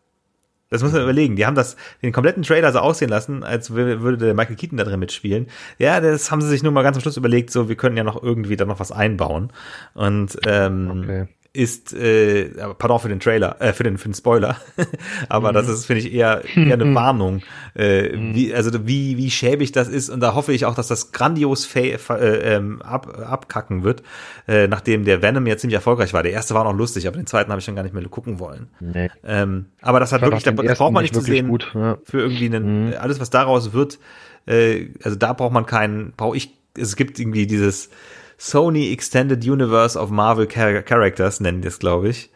[0.70, 1.36] Das muss man überlegen.
[1.36, 4.84] Die haben das, den kompletten Trailer so aussehen lassen, als würde der Michael Keaton da
[4.84, 5.46] drin mitspielen.
[5.78, 8.04] Ja, das haben sie sich nur mal ganz am Schluss überlegt, so, wir können ja
[8.04, 9.52] noch irgendwie da noch was einbauen.
[9.94, 14.56] Und ähm, okay ist, äh, pardon für den Trailer, äh, für den für den Spoiler,
[15.28, 15.54] aber mhm.
[15.54, 17.40] das ist finde ich eher eher eine Warnung,
[17.74, 18.34] äh, mhm.
[18.34, 21.74] wie also wie wie schäbig das ist und da hoffe ich auch, dass das grandios
[21.74, 24.02] äh, ähm, ab, abkacken wird,
[24.46, 26.22] äh, nachdem der Venom ja ziemlich erfolgreich war.
[26.22, 28.38] Der erste war noch lustig, aber den zweiten habe ich schon gar nicht mehr gucken
[28.38, 28.68] wollen.
[28.80, 29.10] Nee.
[29.24, 31.98] Ähm, aber das hat wirklich, da, das braucht man nicht zu sehen gut, ja.
[32.04, 32.94] für irgendwie einen, mhm.
[32.98, 33.98] alles was daraus wird.
[34.46, 36.54] Äh, also da braucht man keinen, brauche ich.
[36.76, 37.90] Es gibt irgendwie dieses
[38.38, 42.30] Sony Extended Universe of Marvel Char Characters, nennen die es, glaube ich.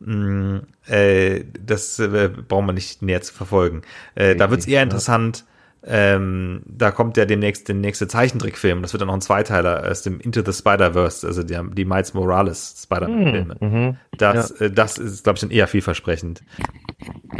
[0.00, 3.82] Mm, äh, das äh, brauchen wir nicht näher zu verfolgen.
[4.16, 5.44] Äh, da wird es eher interessant.
[5.86, 8.80] Ähm, da kommt ja demnächst der nächste Zeichentrickfilm.
[8.82, 12.14] Das wird dann noch ein Zweiteiler aus dem Into the Spider-Verse, also die, die Miles
[12.14, 13.56] Morales Spider-Man-Filme.
[13.60, 13.96] Mm, mhm.
[14.16, 14.66] Das, ja.
[14.66, 16.42] äh, das ist, glaube ich, dann eher vielversprechend.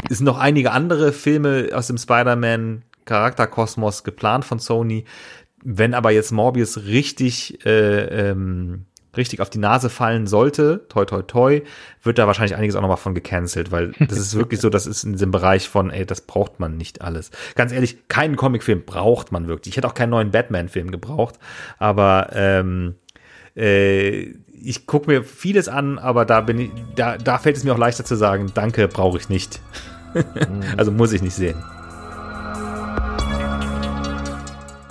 [0.09, 5.05] Es sind noch einige andere Filme aus dem Spider-Man Charakterkosmos geplant von Sony.
[5.67, 8.85] Wenn aber jetzt Morbius richtig, äh, ähm,
[9.17, 11.61] richtig auf die Nase fallen sollte, toi toi toi,
[12.03, 15.03] wird da wahrscheinlich einiges auch nochmal von gecancelt, weil das ist wirklich so, das ist
[15.03, 17.31] in diesem Bereich von, ey, das braucht man nicht alles.
[17.55, 19.73] Ganz ehrlich, keinen Comicfilm braucht man wirklich.
[19.73, 21.39] Ich hätte auch keinen neuen Batman-Film gebraucht,
[21.79, 22.95] aber ähm,
[23.55, 27.73] äh, ich gucke mir vieles an, aber da bin ich, da, da fällt es mir
[27.73, 29.61] auch leichter zu sagen, danke, brauche ich nicht.
[30.77, 31.63] also muss ich nicht sehen.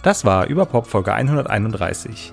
[0.04, 2.30] Das war Überpop Folge 131.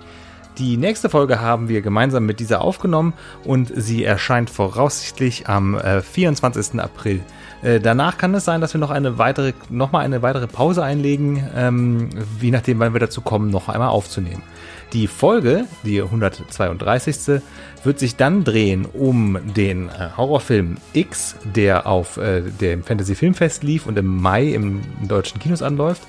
[0.57, 3.13] Die nächste Folge haben wir gemeinsam mit dieser aufgenommen
[3.45, 6.81] und sie erscheint voraussichtlich am äh, 24.
[6.81, 7.21] April.
[7.61, 10.83] Äh, danach kann es sein, dass wir noch eine weitere, noch mal eine weitere Pause
[10.83, 12.09] einlegen, ähm,
[12.41, 14.43] je nachdem, wann wir dazu kommen, noch einmal aufzunehmen.
[14.91, 17.41] Die Folge, die 132.
[17.85, 23.63] wird sich dann drehen um den äh, Horrorfilm X, der auf äh, dem Fantasy Filmfest
[23.63, 26.01] lief und im Mai im, im deutschen Kinos anläuft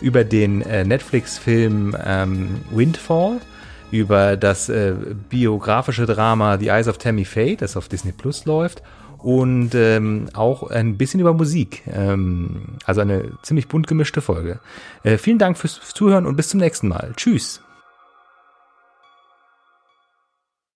[0.00, 3.40] über den äh, Netflix-Film ähm, Windfall,
[3.90, 4.94] über das äh,
[5.30, 8.82] biografische Drama The Eyes of Tammy Faye, das auf Disney Plus läuft,
[9.18, 11.82] und ähm, auch ein bisschen über Musik.
[11.92, 14.60] Ähm, also eine ziemlich bunt gemischte Folge.
[15.02, 17.12] Äh, vielen Dank fürs Zuhören und bis zum nächsten Mal.
[17.16, 17.60] Tschüss.